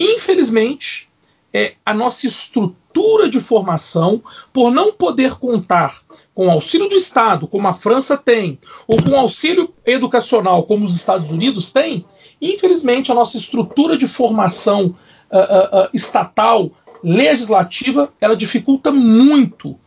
infelizmente, 0.01 1.09
é, 1.55 1.75
a 1.87 1.95
nossa 1.95 2.27
estrutura 2.27 3.31
de 3.31 3.38
formação, 3.38 4.21
por 4.53 4.73
não 4.73 4.93
poder 4.93 5.37
contar 5.37 6.03
com 6.35 6.51
auxílio 6.51 6.88
do 6.88 6.97
Estado, 6.97 7.47
como 7.47 7.69
a 7.69 7.73
França 7.73 8.17
tem, 8.17 8.59
ou 8.88 9.01
com 9.01 9.17
auxílio 9.17 9.73
educacional, 9.87 10.64
como 10.64 10.85
os 10.85 10.97
Estados 10.97 11.31
Unidos 11.31 11.73
têm, 11.73 12.05
infelizmente 12.43 13.12
a 13.12 13.14
nossa 13.14 13.37
estrutura 13.37 13.97
de 13.97 14.09
formação 14.09 14.97
uh, 15.31 15.38
uh, 15.38 15.85
uh, 15.85 15.88
estatal, 15.95 16.73
legislativa, 17.03 18.12
ela 18.21 18.37
dificulta 18.37 18.90
muito 18.90 19.79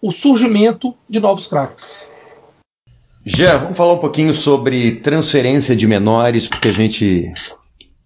o 0.00 0.10
surgimento 0.10 0.96
de 1.08 1.20
novos 1.20 1.46
craques. 1.46 2.10
Já, 3.24 3.58
vamos 3.58 3.76
falar 3.76 3.92
um 3.92 3.98
pouquinho 3.98 4.32
sobre 4.32 4.96
transferência 4.96 5.76
de 5.76 5.86
menores, 5.86 6.48
porque 6.48 6.68
a 6.68 6.72
gente 6.72 7.30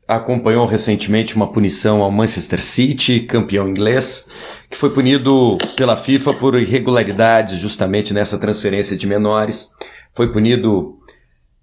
acompanhou 0.07 0.67
recentemente 0.67 1.35
uma 1.35 1.51
punição 1.51 2.03
ao 2.03 2.11
Manchester 2.11 2.61
City, 2.61 3.21
campeão 3.21 3.69
inglês, 3.69 4.29
que 4.71 4.77
foi 4.77 4.91
punido 4.91 5.57
pela 5.77 5.97
FIFA 5.97 6.35
por 6.35 6.61
irregularidades 6.61 7.59
justamente 7.59 8.13
nessa 8.13 8.39
transferência 8.39 8.97
de 8.97 9.07
menores. 9.07 9.71
Foi 10.13 10.31
punido 10.31 10.99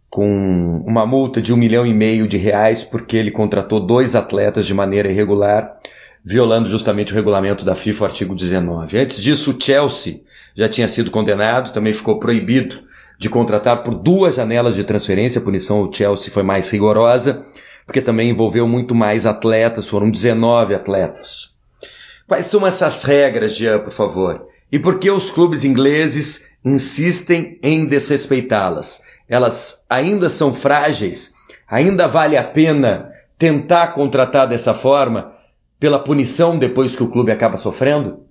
com 0.09 0.83
uma 0.85 1.05
multa 1.05 1.41
de 1.41 1.53
um 1.53 1.57
milhão 1.57 1.85
e 1.85 1.93
meio 1.93 2.27
de 2.27 2.35
reais 2.35 2.83
porque 2.83 3.15
ele 3.15 3.31
contratou 3.31 3.79
dois 3.79 4.15
atletas 4.15 4.65
de 4.65 4.73
maneira 4.73 5.09
irregular, 5.09 5.77
violando 6.25 6.67
justamente 6.67 7.13
o 7.13 7.15
regulamento 7.15 7.63
da 7.63 7.75
FIFA, 7.75 8.05
artigo 8.05 8.35
19. 8.35 8.97
Antes 8.97 9.21
disso, 9.21 9.51
o 9.51 9.61
Chelsea 9.61 10.21
já 10.55 10.67
tinha 10.67 10.87
sido 10.87 11.11
condenado, 11.11 11.71
também 11.71 11.93
ficou 11.93 12.19
proibido 12.19 12.83
de 13.17 13.29
contratar 13.29 13.83
por 13.83 13.93
duas 13.93 14.35
janelas 14.35 14.75
de 14.75 14.83
transferência. 14.83 15.39
A 15.39 15.43
punição 15.43 15.77
ao 15.77 15.93
Chelsea 15.93 16.33
foi 16.33 16.43
mais 16.43 16.69
rigorosa 16.69 17.45
porque 17.85 18.01
também 18.01 18.29
envolveu 18.29 18.67
muito 18.67 18.95
mais 18.95 19.25
atletas, 19.25 19.87
foram 19.87 20.09
19 20.09 20.75
atletas. 20.75 21.55
Quais 22.27 22.45
são 22.45 22.65
essas 22.65 23.03
regras, 23.03 23.55
Jean, 23.55 23.79
por 23.79 23.91
favor? 23.91 24.47
E 24.71 24.79
por 24.79 24.99
que 24.99 25.11
os 25.11 25.29
clubes 25.29 25.65
ingleses 25.65 26.49
insistem 26.63 27.59
em 27.61 27.85
desrespeitá-las? 27.85 29.03
Elas 29.27 29.85
ainda 29.89 30.29
são 30.29 30.53
frágeis? 30.53 31.33
Ainda 31.67 32.07
vale 32.07 32.37
a 32.37 32.43
pena 32.43 33.11
tentar 33.37 33.87
contratar 33.87 34.47
dessa 34.47 34.73
forma 34.73 35.33
pela 35.79 35.99
punição 35.99 36.57
depois 36.57 36.95
que 36.95 37.03
o 37.03 37.09
clube 37.09 37.31
acaba 37.31 37.57
sofrendo? 37.57 38.25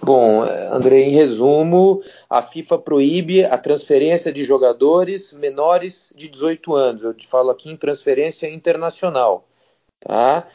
Bom, 0.00 0.42
André, 0.42 1.00
em 1.00 1.10
resumo, 1.10 2.00
a 2.30 2.40
FIFA 2.40 2.78
proíbe 2.78 3.44
a 3.44 3.58
transferência 3.58 4.32
de 4.32 4.44
jogadores 4.44 5.32
menores 5.32 6.12
de 6.14 6.28
18 6.28 6.74
anos. 6.74 7.02
Eu 7.02 7.12
te 7.12 7.26
falo 7.26 7.50
aqui 7.50 7.68
em 7.68 7.76
transferência 7.76 8.48
internacional, 8.48 9.48
tá? 9.98 10.46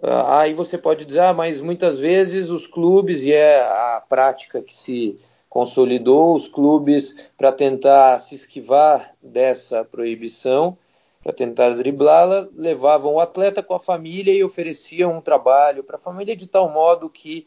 Ah, 0.00 0.40
aí 0.40 0.54
você 0.54 0.78
pode 0.78 1.04
dizer, 1.04 1.20
ah, 1.20 1.32
mas 1.32 1.60
muitas 1.60 1.98
vezes 1.98 2.48
os 2.48 2.66
clubes, 2.68 3.22
e 3.22 3.32
é 3.32 3.60
a 3.60 4.04
prática 4.08 4.62
que 4.62 4.74
se 4.74 5.18
consolidou, 5.48 6.34
os 6.34 6.46
clubes, 6.46 7.30
para 7.36 7.50
tentar 7.50 8.18
se 8.20 8.36
esquivar 8.36 9.14
dessa 9.20 9.84
proibição, 9.84 10.78
para 11.24 11.32
tentar 11.32 11.70
driblá-la, 11.70 12.48
levavam 12.54 13.14
o 13.14 13.20
atleta 13.20 13.64
com 13.64 13.74
a 13.74 13.80
família 13.80 14.32
e 14.32 14.44
ofereciam 14.44 15.16
um 15.16 15.20
trabalho 15.20 15.82
para 15.82 15.96
a 15.96 16.00
família 16.00 16.36
de 16.36 16.46
tal 16.46 16.68
modo 16.68 17.10
que 17.10 17.46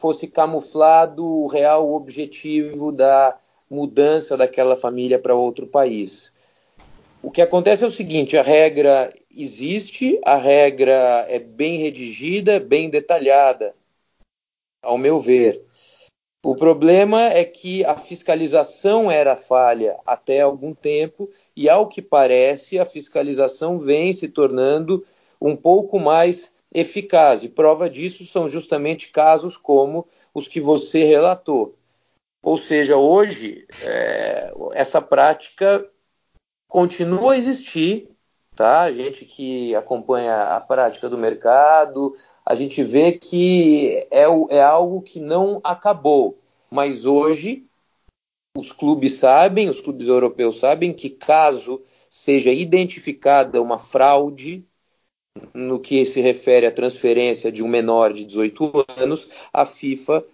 fosse 0.00 0.26
camuflado 0.28 1.24
o 1.24 1.46
real 1.46 1.92
objetivo 1.92 2.90
da 2.90 3.36
mudança 3.70 4.36
daquela 4.36 4.76
família 4.76 5.18
para 5.18 5.34
outro 5.34 5.66
país. 5.66 6.32
O 7.22 7.30
que 7.30 7.42
acontece 7.42 7.84
é 7.84 7.86
o 7.86 7.90
seguinte: 7.90 8.36
a 8.36 8.42
regra 8.42 9.12
existe, 9.34 10.18
a 10.24 10.36
regra 10.36 11.26
é 11.28 11.38
bem 11.38 11.78
redigida, 11.78 12.60
bem 12.60 12.88
detalhada, 12.88 13.74
ao 14.82 14.96
meu 14.96 15.20
ver. 15.20 15.62
O 16.44 16.54
problema 16.54 17.22
é 17.22 17.42
que 17.42 17.82
a 17.86 17.96
fiscalização 17.96 19.10
era 19.10 19.34
falha 19.34 19.98
até 20.04 20.42
algum 20.42 20.74
tempo, 20.74 21.30
e 21.56 21.70
ao 21.70 21.88
que 21.88 22.02
parece, 22.02 22.78
a 22.78 22.84
fiscalização 22.84 23.78
vem 23.78 24.12
se 24.12 24.28
tornando 24.28 25.06
um 25.40 25.56
pouco 25.56 25.98
mais 25.98 26.52
eficaz. 26.74 27.44
E 27.44 27.48
prova 27.48 27.88
disso 27.88 28.26
são 28.26 28.48
justamente 28.48 29.08
casos 29.08 29.56
como 29.56 30.06
os 30.34 30.48
que 30.48 30.60
você 30.60 31.04
relatou. 31.04 31.78
Ou 32.42 32.58
seja, 32.58 32.96
hoje 32.96 33.66
é, 33.80 34.52
essa 34.72 35.00
prática 35.00 35.88
continua 36.68 37.32
a 37.32 37.38
existir, 37.38 38.10
tá? 38.54 38.82
A 38.82 38.92
gente 38.92 39.24
que 39.24 39.74
acompanha 39.74 40.42
a 40.42 40.60
prática 40.60 41.08
do 41.08 41.16
mercado, 41.16 42.14
a 42.44 42.54
gente 42.54 42.82
vê 42.82 43.12
que 43.12 44.06
é, 44.10 44.24
é 44.50 44.62
algo 44.62 45.00
que 45.00 45.20
não 45.20 45.60
acabou, 45.64 46.38
mas 46.70 47.06
hoje 47.06 47.66
os 48.56 48.70
clubes 48.70 49.14
sabem, 49.14 49.68
os 49.68 49.80
clubes 49.80 50.08
europeus 50.08 50.58
sabem 50.58 50.92
que 50.92 51.10
caso 51.10 51.82
seja 52.10 52.52
identificada 52.52 53.60
uma 53.60 53.78
fraude, 53.78 54.64
no 55.52 55.80
que 55.80 56.04
se 56.06 56.20
refere 56.20 56.66
à 56.66 56.70
transferência 56.70 57.50
de 57.50 57.62
um 57.62 57.68
menor 57.68 58.12
de 58.12 58.24
18 58.24 58.84
anos, 58.96 59.28
a 59.52 59.64
FIFA 59.64 60.24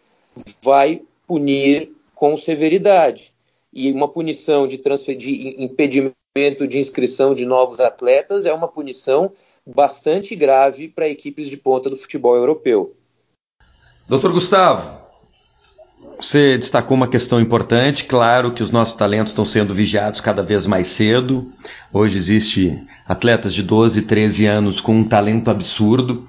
vai 0.62 1.02
punir 1.26 1.92
com 2.14 2.36
severidade. 2.36 3.32
E 3.72 3.90
uma 3.92 4.08
punição 4.08 4.66
de, 4.66 4.76
de 5.16 5.62
impedimento 5.62 6.66
de 6.68 6.78
inscrição 6.78 7.34
de 7.34 7.46
novos 7.46 7.80
atletas 7.80 8.44
é 8.44 8.52
uma 8.52 8.68
punição 8.68 9.32
bastante 9.66 10.34
grave 10.36 10.88
para 10.88 11.08
equipes 11.08 11.48
de 11.48 11.56
ponta 11.56 11.88
do 11.88 11.96
futebol 11.96 12.36
europeu. 12.36 12.94
Doutor 14.08 14.32
Gustavo, 14.32 14.99
você 16.20 16.58
destacou 16.58 16.96
uma 16.96 17.08
questão 17.08 17.40
importante. 17.40 18.04
Claro 18.04 18.52
que 18.52 18.62
os 18.62 18.70
nossos 18.70 18.94
talentos 18.94 19.32
estão 19.32 19.44
sendo 19.44 19.74
vigiados 19.74 20.20
cada 20.20 20.42
vez 20.42 20.66
mais 20.66 20.88
cedo. 20.88 21.50
Hoje 21.92 22.18
existe 22.18 22.78
atletas 23.08 23.54
de 23.54 23.62
12, 23.62 24.02
13 24.02 24.46
anos 24.46 24.80
com 24.80 24.96
um 24.96 25.04
talento 25.04 25.50
absurdo 25.50 26.28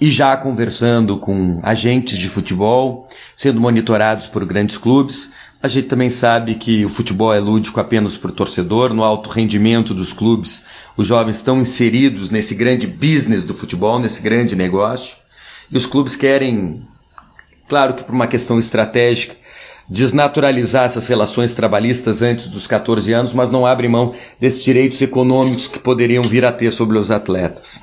e 0.00 0.10
já 0.10 0.36
conversando 0.36 1.18
com 1.18 1.60
agentes 1.62 2.18
de 2.18 2.28
futebol, 2.28 3.08
sendo 3.36 3.60
monitorados 3.60 4.26
por 4.26 4.44
grandes 4.44 4.78
clubes. 4.78 5.32
A 5.62 5.68
gente 5.68 5.88
também 5.88 6.08
sabe 6.08 6.54
que 6.54 6.84
o 6.84 6.88
futebol 6.88 7.34
é 7.34 7.38
lúdico 7.38 7.78
apenas 7.78 8.16
para 8.16 8.30
o 8.30 8.34
torcedor, 8.34 8.94
no 8.94 9.04
alto 9.04 9.28
rendimento 9.28 9.92
dos 9.92 10.12
clubes. 10.12 10.64
Os 10.96 11.06
jovens 11.06 11.36
estão 11.36 11.60
inseridos 11.60 12.30
nesse 12.30 12.54
grande 12.54 12.86
business 12.86 13.44
do 13.44 13.54
futebol, 13.54 13.98
nesse 13.98 14.22
grande 14.22 14.56
negócio. 14.56 15.18
E 15.70 15.76
os 15.76 15.84
clubes 15.86 16.16
querem 16.16 16.82
Claro 17.70 17.94
que 17.94 18.02
por 18.02 18.12
uma 18.12 18.26
questão 18.26 18.58
estratégica, 18.58 19.36
desnaturalizar 19.88 20.86
essas 20.86 21.06
relações 21.06 21.54
trabalhistas 21.54 22.20
antes 22.20 22.48
dos 22.48 22.66
14 22.66 23.12
anos, 23.12 23.32
mas 23.32 23.48
não 23.48 23.64
abre 23.64 23.86
mão 23.86 24.12
desses 24.40 24.64
direitos 24.64 25.00
econômicos 25.00 25.68
que 25.68 25.78
poderiam 25.78 26.24
vir 26.24 26.44
a 26.44 26.50
ter 26.50 26.72
sobre 26.72 26.98
os 26.98 27.12
atletas. 27.12 27.80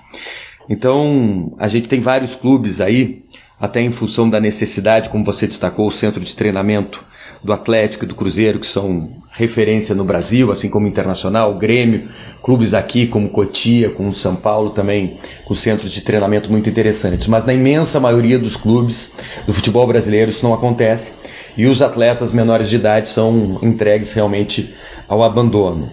Então, 0.70 1.56
a 1.58 1.70
gente 1.70 1.88
tem 1.88 2.02
vários 2.02 2.36
clubes 2.36 2.82
aí, 2.82 3.24
até 3.58 3.80
em 3.80 3.90
função 3.90 4.30
da 4.30 4.42
necessidade, 4.42 5.08
como 5.08 5.24
você 5.24 5.48
destacou, 5.48 5.88
o 5.88 5.92
centro 5.92 6.20
de 6.20 6.36
treinamento 6.36 7.06
do 7.48 7.54
Atlético 7.54 8.04
e 8.04 8.08
do 8.08 8.14
Cruzeiro, 8.14 8.60
que 8.60 8.68
são 8.68 9.10
referência 9.32 9.96
no 9.96 10.04
Brasil, 10.04 10.52
assim 10.52 10.70
como 10.70 10.86
internacional, 10.86 11.58
Grêmio, 11.58 12.10
clubes 12.44 12.74
aqui 12.74 13.08
como 13.08 13.30
Cotia, 13.30 13.90
como 13.90 14.12
São 14.12 14.36
Paulo 14.36 14.72
também, 14.72 15.18
com 15.46 15.56
centros 15.56 15.92
de 15.92 16.02
treinamento 16.02 16.52
muito 16.52 16.70
interessantes. 16.70 17.26
Mas 17.26 17.46
na 17.46 17.54
imensa 17.54 18.02
maioria 18.02 18.38
dos 18.38 18.58
clubes 18.58 19.14
do 19.46 19.54
futebol 19.54 19.88
brasileiro 19.88 20.30
isso 20.30 20.46
não 20.46 20.54
acontece 20.54 21.14
e 21.56 21.66
os 21.68 21.82
atletas 21.82 22.34
menores 22.34 22.70
de 22.70 22.76
idade 22.76 23.10
são 23.10 23.58
entregues 23.64 24.12
realmente 24.12 24.76
ao 25.08 25.24
abandono. 25.24 25.90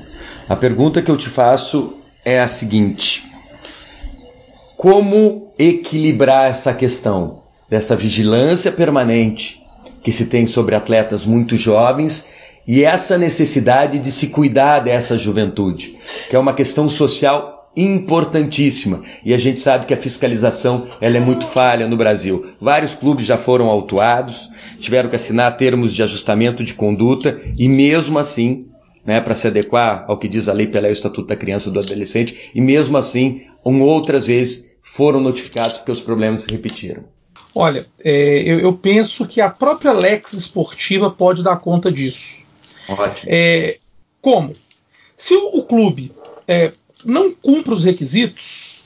A 0.49 0.57
pergunta 0.57 1.01
que 1.03 1.11
eu 1.11 1.17
te 1.17 1.29
faço 1.29 1.99
é 2.25 2.41
a 2.41 2.49
seguinte: 2.49 3.23
como 4.77 5.53
equilibrar 5.57 6.51
essa 6.51 6.75
questão 6.75 7.45
dessa 7.71 7.95
vigilância 7.95 8.73
permanente 8.73 9.64
que 10.05 10.13
se 10.13 10.27
tem 10.27 10.47
sobre 10.47 10.77
atletas 10.77 11.27
muito 11.27 11.57
jovens 11.57 12.29
e 12.67 12.85
essa 12.85 13.19
necessidade 13.19 13.99
de 13.99 14.13
se 14.13 14.29
cuidar 14.29 14.81
dessa 14.81 15.19
juventude, 15.19 15.97
que 16.29 16.37
é 16.37 16.39
uma 16.39 16.55
questão 16.55 16.89
social 16.89 17.73
importantíssima. 17.77 19.03
E 19.25 19.35
a 19.35 19.39
gente 19.39 19.61
sabe 19.61 19.87
que 19.87 19.95
a 19.95 19.97
fiscalização 19.97 20.87
ela 21.01 21.17
é 21.17 21.21
muito 21.21 21.47
falha 21.47 21.89
no 21.89 21.97
Brasil. 21.97 22.53
Vários 22.61 22.95
clubes 22.95 23.27
já 23.27 23.37
foram 23.37 23.67
autuados, 23.67 24.49
tiveram 24.79 25.09
que 25.09 25.17
assinar 25.17 25.57
termos 25.57 25.93
de 25.93 26.03
ajustamento 26.03 26.63
de 26.63 26.75
conduta 26.75 27.41
e 27.59 27.69
mesmo 27.69 28.19
assim, 28.19 28.55
né, 29.05 29.21
para 29.21 29.35
se 29.35 29.49
adequar 29.49 30.05
ao 30.07 30.19
que 30.19 30.29
diz 30.29 30.49
a 30.49 30.53
Lei 30.53 30.67
Pelé 30.67 30.91
o 30.91 30.93
Estatuto 30.93 31.29
da 31.29 31.37
Criança 31.37 31.69
e 31.69 31.73
do 31.73 31.81
Adolescente, 31.81 32.51
e 32.55 32.61
mesmo 32.61 32.97
assim, 32.97 33.43
um, 33.65 33.83
outras 33.83 34.27
vezes 34.27 34.73
foram 34.83 35.21
notificados 35.21 35.79
porque 35.79 35.91
os 35.91 36.01
problemas 36.01 36.43
se 36.43 36.51
repetiram. 36.51 37.14
Olha, 37.55 37.87
é, 38.03 38.43
eu, 38.43 38.59
eu, 38.59 38.73
penso 38.73 39.27
que 39.27 39.41
a 39.41 39.49
própria 39.49 39.93
Lex 39.93 40.33
esportiva 40.33 41.09
pode 41.09 41.43
dar 41.43 41.57
conta 41.57 41.91
disso. 41.91 42.39
Ótimo. 42.89 43.31
É, 43.33 43.77
como? 44.21 44.53
Se 45.17 45.35
o, 45.35 45.59
o 45.59 45.63
clube 45.63 46.13
é, 46.49 46.73
não 47.05 47.33
cumpre 47.33 47.73
os 47.73 47.85
requisitos, 47.85 48.83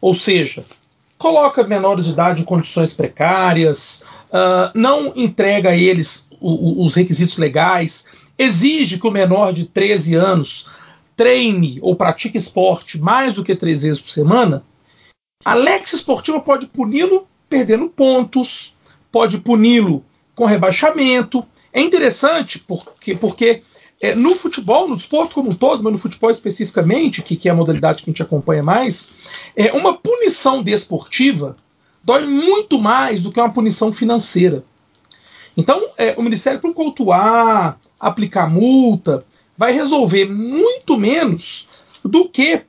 ou 0.00 0.14
seja, 0.14 0.64
coloca 1.18 1.62
menores 1.64 2.06
de 2.06 2.12
idade 2.12 2.42
em 2.42 2.44
condições 2.44 2.94
precárias, 2.94 4.04
uh, 4.30 4.70
não 4.74 5.12
entrega 5.14 5.70
a 5.70 5.76
eles 5.76 6.28
o, 6.40 6.80
o, 6.80 6.84
os 6.84 6.94
requisitos 6.94 7.36
legais, 7.36 8.06
exige 8.38 8.98
que 8.98 9.06
o 9.06 9.10
menor 9.10 9.52
de 9.52 9.66
13 9.66 10.14
anos 10.14 10.70
treine 11.16 11.78
ou 11.82 11.96
pratique 11.96 12.36
esporte 12.36 12.98
mais 12.98 13.34
do 13.34 13.44
que 13.44 13.54
três 13.54 13.82
vezes 13.82 14.00
por 14.00 14.10
semana, 14.10 14.62
a 15.44 15.54
Lex 15.54 15.94
Esportiva 15.94 16.40
pode 16.40 16.66
puni-lo 16.66 17.26
perdendo 17.48 17.88
pontos, 17.88 18.76
pode 19.10 19.38
puni-lo 19.38 20.04
com 20.34 20.44
rebaixamento. 20.44 21.44
É 21.72 21.80
interessante 21.80 22.58
porque, 22.58 23.14
porque 23.14 23.62
é, 24.00 24.14
no 24.14 24.34
futebol, 24.34 24.88
no 24.88 24.96
esporte 24.96 25.34
como 25.34 25.50
um 25.50 25.54
todo, 25.54 25.82
mas 25.82 25.92
no 25.92 25.98
futebol 25.98 26.30
especificamente, 26.30 27.22
que, 27.22 27.36
que 27.36 27.48
é 27.48 27.52
a 27.52 27.54
modalidade 27.54 28.02
que 28.02 28.10
a 28.10 28.12
gente 28.12 28.22
acompanha 28.22 28.62
mais, 28.62 29.14
é, 29.54 29.72
uma 29.72 29.96
punição 29.96 30.62
desportiva 30.62 31.56
dói 32.04 32.24
muito 32.24 32.80
mais 32.80 33.22
do 33.22 33.32
que 33.32 33.40
uma 33.40 33.52
punição 33.52 33.92
financeira. 33.92 34.64
Então, 35.56 35.90
é, 35.96 36.14
o 36.16 36.22
Ministério 36.22 36.60
Público 36.60 36.82
autuar, 36.82 37.80
aplicar 37.98 38.48
multa, 38.48 39.24
vai 39.56 39.72
resolver 39.72 40.26
muito 40.26 40.96
menos 40.98 41.68
do 42.04 42.28
que 42.28 42.62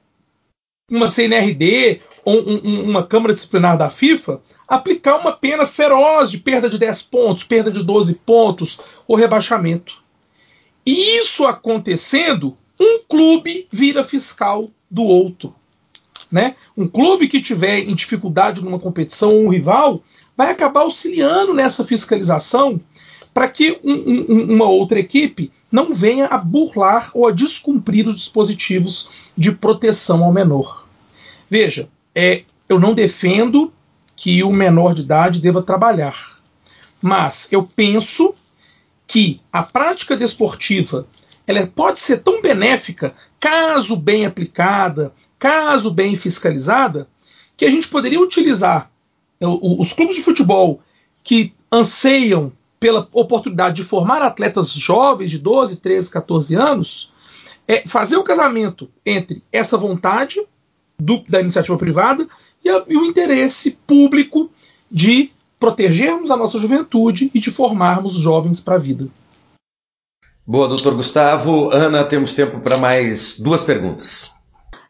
uma 0.89 1.09
CNRD 1.09 2.01
ou 2.23 2.39
um, 2.39 2.61
um, 2.63 2.83
uma 2.89 3.03
Câmara 3.03 3.33
Disciplinar 3.33 3.77
da 3.77 3.89
FIFA 3.89 4.41
aplicar 4.67 5.17
uma 5.17 5.31
pena 5.31 5.65
feroz 5.65 6.29
de 6.29 6.37
perda 6.37 6.69
de 6.69 6.77
10 6.77 7.03
pontos, 7.03 7.43
perda 7.43 7.71
de 7.71 7.83
12 7.83 8.15
pontos 8.15 8.79
ou 9.07 9.15
rebaixamento. 9.15 10.01
E 10.85 11.17
isso 11.17 11.45
acontecendo, 11.45 12.57
um 12.79 12.99
clube 13.07 13.67
vira 13.71 14.03
fiscal 14.03 14.69
do 14.89 15.03
outro. 15.03 15.55
Né? 16.31 16.55
Um 16.75 16.87
clube 16.87 17.27
que 17.27 17.41
tiver 17.41 17.79
em 17.79 17.95
dificuldade 17.95 18.63
numa 18.63 18.79
competição 18.79 19.33
ou 19.33 19.45
um 19.45 19.49
rival 19.49 20.03
vai 20.35 20.51
acabar 20.51 20.81
auxiliando 20.81 21.53
nessa 21.53 21.85
fiscalização 21.85 22.79
para 23.33 23.47
que 23.47 23.77
um, 23.83 23.93
um, 23.93 24.53
uma 24.55 24.65
outra 24.65 24.99
equipe 24.99 25.51
não 25.71 25.93
venha 25.93 26.25
a 26.25 26.37
burlar 26.37 27.11
ou 27.13 27.27
a 27.27 27.31
descumprir 27.31 28.07
os 28.07 28.17
dispositivos 28.17 29.09
de 29.37 29.51
proteção 29.51 30.23
ao 30.23 30.33
menor. 30.33 30.87
Veja, 31.49 31.87
é, 32.15 32.43
eu 32.67 32.79
não 32.79 32.93
defendo 32.93 33.71
que 34.17 34.43
o 34.43 34.51
menor 34.51 34.95
de 34.95 35.03
idade 35.03 35.39
deva 35.39 35.61
trabalhar, 35.61 36.39
mas 36.99 37.47
eu 37.51 37.63
penso 37.63 38.33
que 39.05 39.39
a 39.53 39.61
prática 39.61 40.17
desportiva 40.17 41.07
ela 41.45 41.65
pode 41.67 41.99
ser 41.99 42.17
tão 42.17 42.41
benéfica, 42.41 43.13
caso 43.39 43.95
bem 43.95 44.25
aplicada, 44.25 45.13
caso 45.39 45.91
bem 45.91 46.15
fiscalizada, 46.15 47.07
que 47.55 47.63
a 47.63 47.69
gente 47.69 47.87
poderia 47.87 48.19
utilizar 48.19 48.91
os 49.39 49.93
clubes 49.93 50.15
de 50.15 50.23
futebol 50.23 50.81
que 51.23 51.53
anseiam 51.71 52.51
pela 52.79 53.07
oportunidade 53.13 53.77
de 53.77 53.83
formar 53.83 54.21
atletas 54.21 54.71
jovens 54.71 55.29
de 55.29 55.37
12, 55.37 55.77
13, 55.77 56.09
14 56.09 56.55
anos, 56.55 57.13
é 57.67 57.87
fazer 57.87 58.17
o 58.17 58.23
casamento 58.23 58.89
entre 59.05 59.43
essa 59.51 59.77
vontade 59.77 60.41
do, 60.97 61.23
da 61.29 61.39
iniciativa 61.39 61.77
privada 61.77 62.27
e, 62.63 62.69
a, 62.69 62.83
e 62.87 62.97
o 62.97 63.05
interesse 63.05 63.71
público 63.85 64.49
de 64.91 65.31
protegermos 65.59 66.31
a 66.31 66.37
nossa 66.37 66.59
juventude 66.59 67.31
e 67.33 67.39
de 67.39 67.51
formarmos 67.51 68.13
jovens 68.13 68.59
para 68.59 68.75
a 68.75 68.79
vida. 68.79 69.07
Boa, 70.45 70.67
doutor 70.67 70.95
Gustavo. 70.95 71.71
Ana, 71.71 72.05
temos 72.05 72.33
tempo 72.33 72.59
para 72.59 72.77
mais 72.77 73.37
duas 73.39 73.63
perguntas. 73.63 74.31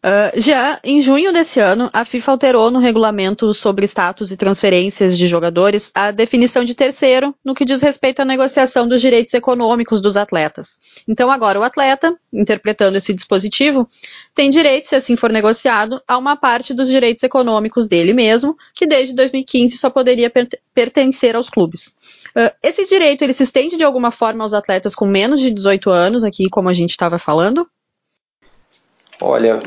Uh, 0.08 0.40
já 0.40 0.80
em 0.86 1.02
junho 1.02 1.34
desse 1.34 1.60
ano, 1.60 1.90
a 1.92 2.06
FIFA 2.06 2.32
alterou 2.32 2.72
no 2.72 2.80
regulamento 2.80 3.54
sobre 3.54 3.86
status 3.86 4.32
e 4.32 4.38
transferências 4.38 5.18
de 5.18 5.28
jogadores 5.28 5.92
a 5.94 6.12
definição 6.12 6.64
de 6.64 6.74
terceiro 6.74 7.36
no 7.44 7.54
que 7.54 7.66
diz 7.66 7.82
respeito 7.82 8.22
à 8.22 8.26
negociação 8.26 8.88
dos 8.88 9.02
direitos 9.02 9.34
econômicos 9.34 10.00
dos 10.00 10.16
atletas. 10.16 10.80
Então, 11.06 11.30
agora 11.30 11.60
o 11.60 11.64
atleta, 11.64 12.18
interpretando 12.34 12.96
esse 12.96 13.14
dispositivo, 13.14 13.86
tem 14.34 14.50
direito, 14.50 14.88
se 14.88 14.96
assim 14.96 15.18
for 15.18 15.30
negociado, 15.30 16.02
a 16.08 16.18
uma 16.18 16.38
parte 16.38 16.74
dos 16.74 16.88
direitos 16.88 17.24
econômicos 17.24 17.86
dele 17.86 18.14
mesmo, 18.14 18.56
que 18.74 18.88
desde 18.88 19.14
2015 19.14 19.78
só 19.78 19.90
poderia 19.90 20.30
per 20.30 20.48
pertencer 20.74 21.36
aos 21.36 21.50
clubes. 21.50 21.88
Uh, 22.30 22.56
esse 22.64 22.86
direito 22.86 23.26
ele 23.26 23.34
se 23.34 23.44
estende 23.44 23.76
de 23.76 23.84
alguma 23.84 24.12
forma 24.12 24.46
aos 24.46 24.54
atletas 24.54 24.96
com 24.96 25.06
menos 25.06 25.42
de 25.42 25.52
18 25.52 25.90
anos, 25.90 26.24
aqui 26.24 26.48
como 26.50 26.70
a 26.70 26.74
gente 26.74 26.92
estava 26.92 27.20
falando? 27.20 27.68
Olha, 29.20 29.60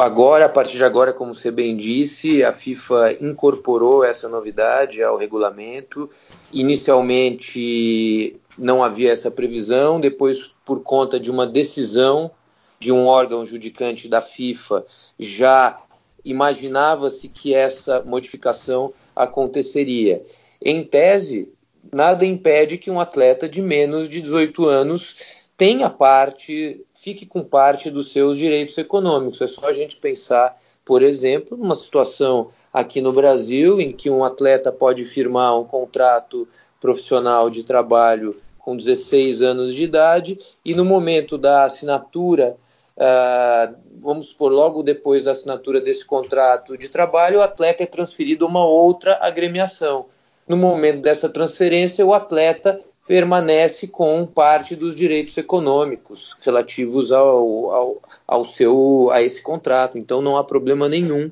agora, 0.00 0.46
a 0.46 0.48
partir 0.48 0.76
de 0.76 0.84
agora, 0.84 1.12
como 1.12 1.32
você 1.32 1.50
bem 1.50 1.76
disse, 1.76 2.42
a 2.42 2.52
FIFA 2.52 3.18
incorporou 3.20 4.02
essa 4.02 4.28
novidade 4.28 5.00
ao 5.00 5.16
regulamento. 5.16 6.10
Inicialmente 6.52 8.36
não 8.58 8.82
havia 8.82 9.12
essa 9.12 9.30
previsão, 9.30 10.00
depois, 10.00 10.52
por 10.64 10.82
conta 10.82 11.20
de 11.20 11.30
uma 11.30 11.46
decisão 11.46 12.32
de 12.80 12.90
um 12.90 13.06
órgão 13.06 13.44
judicante 13.44 14.08
da 14.08 14.20
FIFA, 14.20 14.84
já 15.18 15.80
imaginava-se 16.24 17.28
que 17.28 17.54
essa 17.54 18.02
modificação 18.02 18.92
aconteceria. 19.14 20.24
Em 20.60 20.82
tese, 20.82 21.52
nada 21.92 22.24
impede 22.24 22.76
que 22.76 22.90
um 22.90 22.98
atleta 22.98 23.48
de 23.48 23.62
menos 23.62 24.08
de 24.08 24.20
18 24.20 24.66
anos 24.66 25.16
tenha 25.56 25.90
parte 25.90 26.84
fique 27.00 27.24
com 27.24 27.42
parte 27.42 27.90
dos 27.90 28.12
seus 28.12 28.36
direitos 28.36 28.76
econômicos. 28.76 29.40
É 29.40 29.46
só 29.46 29.66
a 29.66 29.72
gente 29.72 29.96
pensar, 29.96 30.60
por 30.84 31.02
exemplo, 31.02 31.56
numa 31.56 31.74
situação 31.74 32.50
aqui 32.72 33.00
no 33.00 33.12
Brasil 33.12 33.80
em 33.80 33.90
que 33.90 34.10
um 34.10 34.22
atleta 34.22 34.70
pode 34.70 35.04
firmar 35.04 35.58
um 35.58 35.64
contrato 35.64 36.46
profissional 36.78 37.48
de 37.48 37.64
trabalho 37.64 38.36
com 38.58 38.76
16 38.76 39.40
anos 39.40 39.74
de 39.74 39.82
idade 39.82 40.38
e 40.62 40.74
no 40.74 40.84
momento 40.84 41.38
da 41.38 41.64
assinatura, 41.64 42.56
uh, 42.96 43.74
vamos 43.98 44.34
por 44.34 44.52
logo 44.52 44.82
depois 44.82 45.24
da 45.24 45.30
assinatura 45.30 45.80
desse 45.80 46.04
contrato 46.04 46.76
de 46.76 46.90
trabalho, 46.90 47.38
o 47.38 47.42
atleta 47.42 47.82
é 47.82 47.86
transferido 47.86 48.44
a 48.44 48.48
uma 48.48 48.66
outra 48.66 49.18
agremiação. 49.22 50.06
No 50.46 50.56
momento 50.56 51.00
dessa 51.00 51.30
transferência, 51.30 52.04
o 52.04 52.12
atleta 52.12 52.78
permanece 53.10 53.88
com 53.88 54.24
parte 54.24 54.76
dos 54.76 54.94
direitos 54.94 55.36
econômicos 55.36 56.36
relativos 56.42 57.10
ao, 57.10 57.72
ao, 57.72 58.02
ao 58.24 58.44
seu 58.44 59.08
a 59.10 59.20
esse 59.20 59.42
contrato. 59.42 59.98
Então 59.98 60.22
não 60.22 60.36
há 60.36 60.44
problema 60.44 60.88
nenhum 60.88 61.28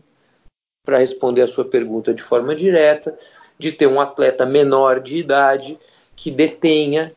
para 0.84 0.98
responder 0.98 1.42
a 1.42 1.46
sua 1.46 1.64
pergunta 1.64 2.12
de 2.12 2.20
forma 2.20 2.52
direta 2.52 3.16
de 3.56 3.70
ter 3.70 3.86
um 3.86 4.00
atleta 4.00 4.44
menor 4.44 4.98
de 4.98 5.18
idade 5.18 5.78
que 6.16 6.32
detenha 6.32 7.12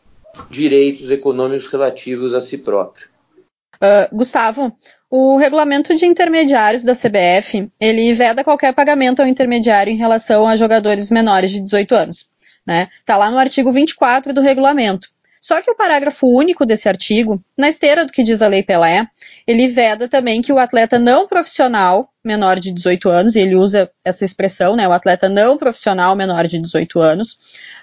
direitos 0.48 1.10
econômicos 1.10 1.66
relativos 1.66 2.36
a 2.36 2.40
si 2.40 2.60
próprio. 2.60 3.10
Uh, 3.82 4.16
Gustavo, 4.16 4.72
O 5.10 5.38
regulamento 5.38 5.94
de 5.94 6.06
intermediários 6.06 6.84
da 6.84 6.94
CBF, 6.94 7.68
ele 7.82 8.14
veda 8.14 8.44
qualquer 8.44 8.74
pagamento 8.74 9.22
ao 9.22 9.28
intermediário 9.28 9.92
em 9.92 9.98
relação 9.98 10.48
a 10.48 10.56
jogadores 10.56 11.10
menores 11.10 11.50
de 11.50 11.60
18 11.60 11.96
anos. 11.96 12.31
Né? 12.72 12.88
Tá 13.06 13.18
lá 13.18 13.30
no 13.30 13.38
artigo 13.38 13.70
24 13.74 14.32
do 14.32 14.40
regulamento. 14.40 15.10
Só 15.42 15.62
que 15.62 15.70
o 15.70 15.76
parágrafo 15.76 16.26
único 16.26 16.66
desse 16.66 16.88
artigo, 16.88 17.44
na 17.58 17.68
esteira 17.68 18.06
do 18.06 18.14
que 18.14 18.24
diz 18.24 18.42
a 18.42 18.48
Lei 18.48 18.64
Pelé, 18.64 19.08
ele 19.46 19.68
veda 19.68 20.08
também 20.08 20.42
que 20.42 20.54
o 20.54 20.58
atleta 20.58 20.98
não 20.98 21.28
profissional 21.28 22.08
menor 22.24 22.62
de 22.62 22.72
18 22.72 23.10
anos, 23.10 23.36
e 23.36 23.42
ele 23.42 23.58
usa 23.58 23.92
essa 24.06 24.24
expressão, 24.24 24.78
né, 24.78 24.88
o 24.88 24.94
atleta 24.94 25.28
não 25.28 25.58
profissional 25.58 26.16
menor 26.16 26.48
de 26.48 26.62
18 26.62 26.98
anos, 27.02 27.34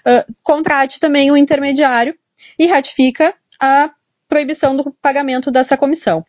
uh, 0.07 0.35
contrate 0.43 0.99
também 0.99 1.31
um 1.31 1.37
intermediário 1.37 2.15
e 2.59 2.67
ratifica 2.67 3.35
a 3.61 3.91
proibição 4.27 4.75
do 4.75 4.91
pagamento 5.03 5.51
dessa 5.51 5.77
comissão. 5.77 6.21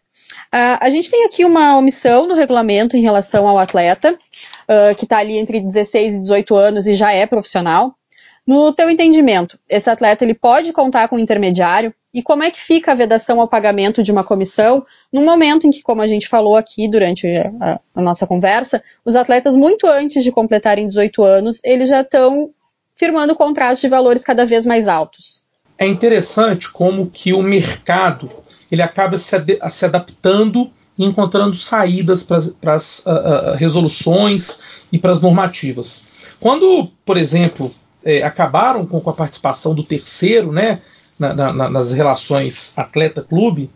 Uh, 0.53 0.75
a 0.81 0.89
gente 0.89 1.09
tem 1.09 1.23
aqui 1.23 1.45
uma 1.45 1.77
omissão 1.77 2.27
no 2.27 2.35
regulamento 2.35 2.97
em 2.97 3.01
relação 3.01 3.47
ao 3.47 3.57
atleta, 3.57 4.13
uh, 4.13 4.95
que 4.97 5.05
está 5.05 5.19
ali 5.19 5.37
entre 5.37 5.61
16 5.61 6.15
e 6.15 6.21
18 6.21 6.55
anos 6.55 6.87
e 6.87 6.93
já 6.93 7.13
é 7.13 7.25
profissional. 7.25 7.95
No 8.49 8.73
teu 8.73 8.89
entendimento, 8.89 9.59
esse 9.69 9.91
atleta 9.91 10.25
ele 10.25 10.33
pode 10.33 10.73
contar 10.73 11.07
com 11.07 11.17
um 11.17 11.19
intermediário? 11.19 11.93
E 12.11 12.23
como 12.23 12.41
é 12.41 12.49
que 12.49 12.59
fica 12.59 12.91
a 12.91 12.95
vedação 12.95 13.39
ao 13.39 13.47
pagamento 13.47 14.01
de 14.01 14.11
uma 14.11 14.23
comissão 14.23 14.83
no 15.13 15.21
momento 15.21 15.67
em 15.67 15.69
que, 15.69 15.83
como 15.83 16.01
a 16.01 16.07
gente 16.07 16.27
falou 16.27 16.55
aqui 16.55 16.89
durante 16.89 17.27
a, 17.27 17.79
a 17.93 18.01
nossa 18.01 18.25
conversa, 18.25 18.81
os 19.05 19.15
atletas 19.15 19.55
muito 19.55 19.85
antes 19.85 20.23
de 20.23 20.31
completarem 20.31 20.87
18 20.87 21.23
anos, 21.23 21.61
eles 21.63 21.89
já 21.89 22.01
estão 22.01 22.49
firmando 22.95 23.35
contratos 23.35 23.81
de 23.81 23.87
valores 23.87 24.23
cada 24.23 24.47
vez 24.47 24.65
mais 24.65 24.87
altos? 24.87 25.43
É 25.77 25.85
interessante 25.85 26.71
como 26.71 27.07
que 27.07 27.31
o 27.33 27.43
mercado 27.43 28.31
ele 28.71 28.81
acaba 28.81 29.19
se, 29.19 29.35
ad 29.35 29.59
se 29.69 29.85
adaptando 29.85 30.71
e 30.97 31.05
encontrando 31.05 31.55
saídas 31.55 32.23
para 32.23 32.73
as 32.73 33.05
uh, 33.05 33.11
uh, 33.11 33.55
resoluções 33.57 34.63
e 34.91 34.97
para 34.97 35.11
as 35.11 35.21
normativas. 35.21 36.07
Quando, 36.39 36.89
por 37.05 37.15
exemplo, 37.15 37.71
é, 38.03 38.23
acabaram 38.23 38.85
com, 38.85 38.99
com, 38.99 39.09
a 39.09 39.13
participação 39.13 39.75
do 39.75 39.83
terceiro 39.83 40.51
né, 40.51 40.81
na, 41.17 41.33
na, 41.33 41.69
nas 41.69 41.91
relações 41.91 42.77
atleta-clube, 42.77 43.69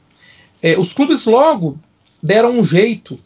é, 0.62 0.77
os 0.77 0.93
clubes 0.93 1.25
logo 1.25 1.77
deram 2.21 2.51
um 2.51 2.63
jeito 2.63 3.19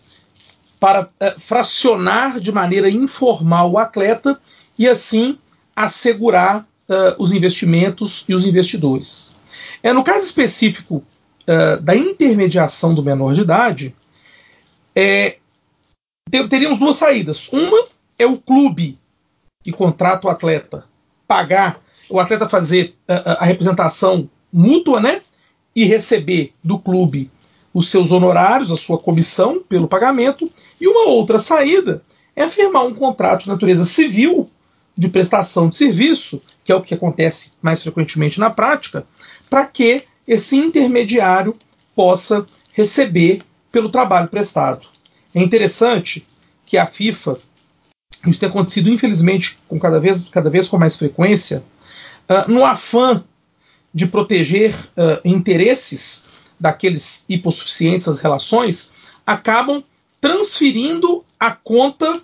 para 0.80 1.08
é, 1.20 1.36
fracionar 1.38 2.40
de 2.40 2.52
maneira 2.52 2.90
informal 2.90 3.72
o 3.72 3.78
atleta 3.78 4.40
e 4.78 4.88
assim 4.88 5.38
assegurar 5.76 6.68
uh, 6.90 7.22
os 7.22 7.32
investimentos 7.32 8.26
e 8.28 8.34
os 8.34 8.46
investidores. 8.46 9.36
É, 9.84 9.94
no 9.94 10.04
caso 10.04 10.24
específico 10.24 11.04
uh, 11.48 11.82
da 11.82 11.96
intermediação 11.96 12.96
do 12.96 13.04
menor 13.04 13.36
de 13.36 13.42
idade, 13.42 13.96
é, 14.96 15.38
teríamos 16.50 16.80
duas 16.80 16.96
saídas. 16.96 17.52
Uma 17.54 17.86
é 18.18 18.26
o 18.26 18.38
clube 18.38 18.98
que 19.68 19.72
contrata 19.74 20.26
o 20.26 20.30
atleta 20.30 20.86
pagar, 21.28 21.82
o 22.10 22.22
atleta 22.22 22.48
fazer 22.48 22.96
uh, 23.06 23.36
a 23.38 23.44
representação 23.44 24.30
mútua, 24.52 25.02
né? 25.02 25.20
E 25.76 25.84
receber 25.84 26.54
do 26.64 26.80
clube 26.80 27.30
os 27.74 27.92
seus 27.92 28.14
honorários, 28.14 28.72
a 28.72 28.78
sua 28.78 28.98
comissão 28.98 29.62
pelo 29.62 29.86
pagamento. 29.86 30.50
E 30.80 30.88
uma 30.88 31.10
outra 31.10 31.38
saída 31.38 32.02
é 32.34 32.48
firmar 32.48 32.86
um 32.86 32.94
contrato 32.94 33.44
de 33.44 33.50
natureza 33.50 33.86
civil 33.86 34.50
de 34.98 35.10
prestação 35.10 35.68
de 35.68 35.76
serviço, 35.76 36.42
que 36.64 36.72
é 36.72 36.76
o 36.76 36.82
que 36.82 36.94
acontece 36.94 37.52
mais 37.62 37.84
frequentemente 37.84 38.40
na 38.40 38.50
prática, 38.50 39.06
para 39.50 39.66
que 39.66 40.04
esse 40.26 40.56
intermediário 40.56 41.54
possa 41.94 42.48
receber 42.74 43.42
pelo 43.70 43.90
trabalho 43.90 44.30
prestado. 44.30 44.88
É 45.36 45.44
interessante 45.44 46.26
que 46.66 46.78
a 46.78 46.86
FIFA, 46.86 47.38
isso 48.26 48.40
tem 48.40 48.50
acontecido 48.50 48.90
infelizmente 48.90 49.60
com 49.68 49.80
cada 49.80 50.00
vez, 50.00 50.28
cada 50.30 50.50
vez 50.50 50.68
com 50.68 50.78
mais 50.78 50.96
frequência, 50.96 51.64
uh, 52.30 52.52
no 52.52 52.66
afã 52.66 53.24
de 53.94 54.08
proteger 54.08 54.76
uh, 54.76 55.20
interesses 55.24 56.26
daqueles 56.60 57.26
hipossuficientes 57.30 58.08
das 58.08 58.20
relações, 58.20 58.94
acabam 59.26 59.84
transferindo 60.20 61.24
a 61.40 61.52
conta 61.52 62.22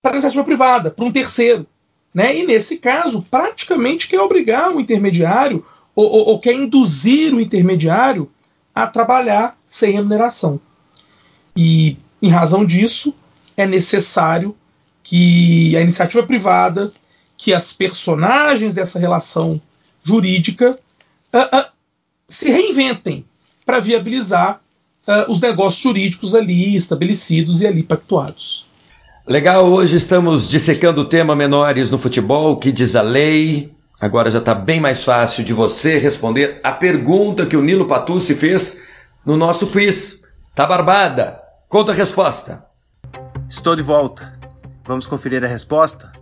para 0.00 0.12
a 0.12 0.14
iniciativa 0.14 0.44
privada, 0.44 0.90
para 0.90 1.04
um 1.04 1.12
terceiro. 1.12 1.66
Né? 2.14 2.38
E 2.38 2.46
nesse 2.46 2.76
caso, 2.76 3.22
praticamente 3.30 4.08
quer 4.08 4.20
obrigar 4.20 4.74
o 4.74 4.80
intermediário 4.80 5.64
ou, 5.94 6.04
ou, 6.06 6.28
ou 6.28 6.38
quer 6.38 6.54
induzir 6.54 7.34
o 7.34 7.40
intermediário 7.40 8.30
a 8.74 8.86
trabalhar 8.86 9.58
sem 9.68 9.92
remuneração. 9.92 10.60
E, 11.56 11.96
em 12.22 12.28
razão 12.28 12.64
disso, 12.64 13.14
é 13.56 13.66
necessário 13.66 14.54
que 15.08 15.76
a 15.76 15.80
iniciativa 15.80 16.20
privada, 16.24 16.92
que 17.36 17.54
as 17.54 17.72
personagens 17.72 18.74
dessa 18.74 18.98
relação 18.98 19.60
jurídica 20.02 20.76
uh, 21.32 21.56
uh, 21.56 21.64
se 22.28 22.50
reinventem 22.50 23.24
para 23.64 23.78
viabilizar 23.78 24.60
uh, 25.06 25.30
os 25.30 25.40
negócios 25.40 25.80
jurídicos 25.80 26.34
ali 26.34 26.74
estabelecidos 26.74 27.62
e 27.62 27.68
ali 27.68 27.84
pactuados. 27.84 28.66
Legal, 29.28 29.64
hoje 29.70 29.96
estamos 29.96 30.48
dissecando 30.48 31.02
o 31.02 31.04
tema 31.04 31.36
menores 31.36 31.88
no 31.88 31.98
futebol, 31.98 32.56
que 32.56 32.72
diz 32.72 32.96
a 32.96 33.02
lei, 33.02 33.72
Agora 33.98 34.30
já 34.30 34.40
está 34.40 34.54
bem 34.54 34.78
mais 34.78 35.04
fácil 35.04 35.42
de 35.42 35.54
você 35.54 35.98
responder 35.98 36.60
a 36.62 36.70
pergunta 36.70 37.46
que 37.46 37.56
o 37.56 37.62
Nilo 37.62 37.86
Patucci 37.86 38.34
fez 38.34 38.82
no 39.24 39.38
nosso 39.38 39.68
quiz. 39.68 40.22
Tá 40.54 40.66
barbada? 40.66 41.40
Conta 41.66 41.92
a 41.92 41.94
resposta. 41.94 42.62
Estou 43.48 43.74
de 43.74 43.82
volta. 43.82 44.35
Vamos 44.86 45.08
conferir 45.08 45.44
a 45.44 45.48
resposta? 45.48 46.12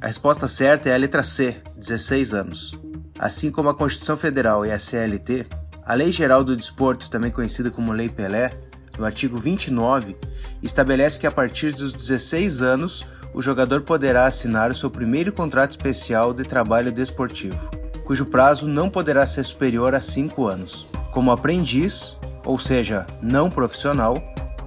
A 0.00 0.08
resposta 0.08 0.48
certa 0.48 0.88
é 0.88 0.94
a 0.94 0.96
letra 0.96 1.22
C, 1.22 1.62
16 1.76 2.34
anos. 2.34 2.76
Assim 3.16 3.48
como 3.48 3.68
a 3.68 3.74
Constituição 3.74 4.16
Federal 4.16 4.66
e 4.66 4.72
a 4.72 4.78
CLT, 4.78 5.46
a 5.86 5.94
Lei 5.94 6.10
Geral 6.10 6.42
do 6.42 6.56
Desporto, 6.56 7.08
também 7.08 7.30
conhecida 7.30 7.70
como 7.70 7.92
Lei 7.92 8.08
Pelé, 8.08 8.58
no 8.98 9.04
artigo 9.04 9.38
29, 9.38 10.16
estabelece 10.60 11.20
que 11.20 11.28
a 11.28 11.30
partir 11.30 11.72
dos 11.72 11.92
16 11.92 12.60
anos 12.60 13.06
o 13.32 13.40
jogador 13.40 13.82
poderá 13.82 14.26
assinar 14.26 14.72
o 14.72 14.74
seu 14.74 14.90
primeiro 14.90 15.32
contrato 15.32 15.70
especial 15.70 16.34
de 16.34 16.42
trabalho 16.42 16.90
desportivo, 16.90 17.70
cujo 18.04 18.26
prazo 18.26 18.66
não 18.66 18.90
poderá 18.90 19.24
ser 19.26 19.44
superior 19.44 19.94
a 19.94 20.00
5 20.00 20.44
anos. 20.44 20.88
Como 21.12 21.30
aprendiz, 21.30 22.18
ou 22.44 22.58
seja, 22.58 23.06
não 23.22 23.48
profissional, 23.48 24.20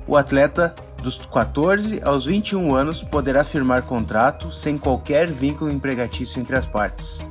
o 0.08 0.16
atleta 0.16 0.74
dos 1.06 1.20
14 1.20 2.02
aos 2.04 2.26
21 2.26 2.74
anos 2.74 3.04
poderá 3.04 3.44
firmar 3.44 3.84
contrato 3.84 4.52
sem 4.52 4.76
qualquer 4.76 5.30
vínculo 5.30 5.70
empregatício 5.70 6.42
entre 6.42 6.56
as 6.56 6.66
partes. 6.66 7.24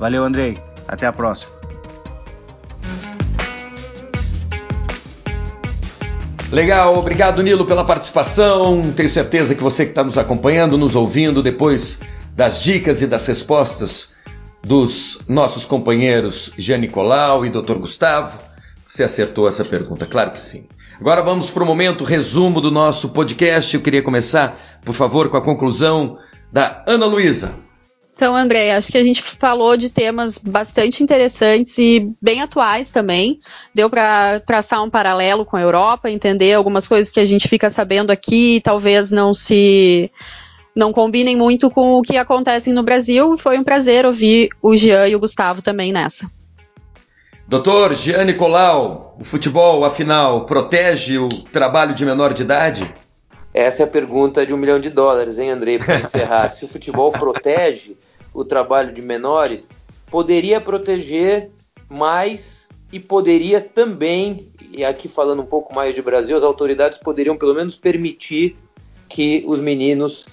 Valeu, 0.00 0.24
Andrei. 0.24 0.58
Até 0.88 1.06
a 1.06 1.12
próxima. 1.12 1.52
Legal, 6.50 6.96
obrigado 6.96 7.42
Nilo 7.42 7.66
pela 7.66 7.84
participação. 7.84 8.90
Tenho 8.96 9.08
certeza 9.10 9.54
que 9.54 9.62
você 9.62 9.84
que 9.84 9.90
está 9.90 10.02
nos 10.02 10.16
acompanhando, 10.16 10.78
nos 10.78 10.96
ouvindo, 10.96 11.42
depois 11.42 12.00
das 12.34 12.62
dicas 12.62 13.02
e 13.02 13.06
das 13.06 13.26
respostas 13.26 14.14
dos 14.62 15.20
nossos 15.28 15.66
companheiros 15.66 16.50
Jean 16.56 16.78
Nicolau 16.78 17.44
e 17.44 17.50
Dr. 17.50 17.74
Gustavo, 17.74 18.38
você 18.88 19.04
acertou 19.04 19.46
essa 19.46 19.64
pergunta, 19.66 20.06
claro 20.06 20.30
que 20.30 20.40
sim. 20.40 20.66
Agora 21.02 21.20
vamos 21.20 21.50
para 21.50 21.64
o 21.64 21.66
momento 21.66 22.04
resumo 22.04 22.60
do 22.60 22.70
nosso 22.70 23.08
podcast. 23.08 23.74
Eu 23.74 23.82
queria 23.82 24.04
começar, 24.04 24.56
por 24.84 24.94
favor, 24.94 25.28
com 25.28 25.36
a 25.36 25.42
conclusão 25.42 26.16
da 26.52 26.84
Ana 26.86 27.06
Luísa. 27.06 27.58
Então, 28.14 28.36
André, 28.36 28.72
acho 28.72 28.92
que 28.92 28.98
a 28.98 29.02
gente 29.02 29.20
falou 29.20 29.76
de 29.76 29.90
temas 29.90 30.38
bastante 30.38 31.02
interessantes 31.02 31.76
e 31.76 32.08
bem 32.22 32.40
atuais 32.40 32.90
também. 32.90 33.40
Deu 33.74 33.90
para 33.90 34.38
traçar 34.46 34.80
um 34.80 34.88
paralelo 34.88 35.44
com 35.44 35.56
a 35.56 35.60
Europa, 35.60 36.08
entender 36.08 36.52
algumas 36.52 36.86
coisas 36.86 37.12
que 37.12 37.18
a 37.18 37.24
gente 37.24 37.48
fica 37.48 37.68
sabendo 37.68 38.12
aqui 38.12 38.58
e 38.58 38.60
talvez 38.60 39.10
não 39.10 39.34
se 39.34 40.08
não 40.72 40.92
combinem 40.92 41.34
muito 41.34 41.68
com 41.68 41.94
o 41.94 42.02
que 42.02 42.16
acontece 42.16 42.72
no 42.72 42.84
Brasil. 42.84 43.36
Foi 43.36 43.58
um 43.58 43.64
prazer 43.64 44.06
ouvir 44.06 44.50
o 44.62 44.76
Jean 44.76 45.08
e 45.08 45.16
o 45.16 45.18
Gustavo 45.18 45.62
também 45.62 45.92
nessa. 45.92 46.30
Doutor 47.52 47.92
Jean 47.92 48.24
Nicolau, 48.24 49.14
o 49.20 49.24
futebol, 49.24 49.84
afinal, 49.84 50.46
protege 50.46 51.18
o 51.18 51.28
trabalho 51.28 51.94
de 51.94 52.02
menor 52.02 52.32
de 52.32 52.40
idade? 52.40 52.90
Essa 53.52 53.82
é 53.82 53.84
a 53.84 53.86
pergunta 53.86 54.46
de 54.46 54.54
um 54.54 54.56
milhão 54.56 54.80
de 54.80 54.88
dólares, 54.88 55.38
hein, 55.38 55.50
Andrei, 55.50 55.78
para 55.78 56.00
encerrar. 56.00 56.48
Se 56.48 56.64
o 56.64 56.68
futebol 56.68 57.12
protege 57.12 57.94
o 58.32 58.42
trabalho 58.42 58.90
de 58.90 59.02
menores, 59.02 59.68
poderia 60.10 60.62
proteger 60.62 61.50
mais 61.90 62.70
e 62.90 62.98
poderia 62.98 63.60
também, 63.60 64.50
e 64.72 64.82
aqui 64.82 65.06
falando 65.06 65.42
um 65.42 65.46
pouco 65.46 65.74
mais 65.74 65.94
de 65.94 66.00
Brasil, 66.00 66.34
as 66.34 66.42
autoridades 66.42 66.98
poderiam 66.98 67.36
pelo 67.36 67.52
menos 67.52 67.76
permitir 67.76 68.56
que 69.10 69.44
os 69.46 69.60
meninos 69.60 70.24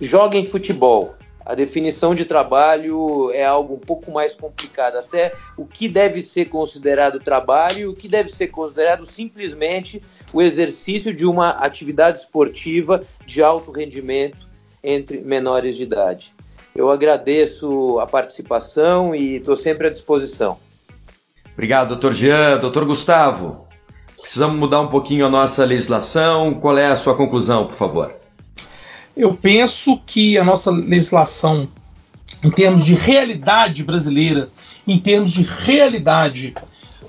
joguem 0.00 0.42
futebol. 0.42 1.14
A 1.48 1.54
definição 1.54 2.14
de 2.14 2.26
trabalho 2.26 3.32
é 3.32 3.42
algo 3.42 3.76
um 3.76 3.78
pouco 3.78 4.12
mais 4.12 4.34
complicado. 4.34 4.96
Até 4.98 5.32
o 5.56 5.64
que 5.64 5.88
deve 5.88 6.20
ser 6.20 6.44
considerado 6.44 7.18
trabalho 7.18 7.78
e 7.78 7.86
o 7.86 7.94
que 7.94 8.06
deve 8.06 8.28
ser 8.28 8.48
considerado 8.48 9.06
simplesmente 9.06 10.02
o 10.30 10.42
exercício 10.42 11.14
de 11.14 11.24
uma 11.24 11.48
atividade 11.48 12.18
esportiva 12.18 13.02
de 13.24 13.42
alto 13.42 13.70
rendimento 13.70 14.46
entre 14.84 15.22
menores 15.22 15.74
de 15.74 15.84
idade. 15.84 16.34
Eu 16.76 16.90
agradeço 16.90 17.98
a 17.98 18.06
participação 18.06 19.14
e 19.14 19.36
estou 19.36 19.56
sempre 19.56 19.86
à 19.86 19.90
disposição. 19.90 20.58
Obrigado, 21.54 21.88
doutor 21.88 22.12
Jean. 22.12 22.58
Doutor 22.58 22.84
Gustavo, 22.84 23.66
precisamos 24.20 24.58
mudar 24.58 24.82
um 24.82 24.88
pouquinho 24.88 25.24
a 25.24 25.30
nossa 25.30 25.64
legislação. 25.64 26.52
Qual 26.60 26.76
é 26.76 26.88
a 26.88 26.96
sua 26.96 27.16
conclusão, 27.16 27.66
por 27.66 27.74
favor? 27.74 28.17
Eu 29.18 29.34
penso 29.34 30.00
que 30.06 30.38
a 30.38 30.44
nossa 30.44 30.70
legislação, 30.70 31.68
em 32.44 32.50
termos 32.52 32.84
de 32.84 32.94
realidade 32.94 33.82
brasileira, 33.82 34.48
em 34.86 34.96
termos 34.96 35.32
de 35.32 35.42
realidade 35.42 36.54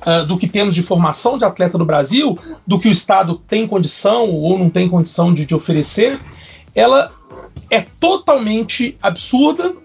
uh, 0.07 0.26
do 0.26 0.36
que 0.36 0.47
temos 0.47 0.74
de 0.74 0.82
formação 0.82 1.38
de 1.38 1.45
atleta 1.45 1.78
no 1.78 1.86
Brasil, 1.86 2.36
do 2.66 2.80
que 2.80 2.88
o 2.88 2.91
Estado 2.91 3.39
tem 3.47 3.68
condição 3.68 4.28
ou 4.28 4.57
não 4.57 4.72
tem 4.72 4.89
condição 4.89 5.32
de, 5.32 5.45
de 5.45 5.53
oferecer, 5.53 6.20
ela 6.74 7.14
é 7.70 7.82
totalmente 7.99 8.97
absurda 9.03 9.76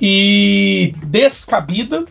e 0.00 0.94
descabida, 1.04 2.06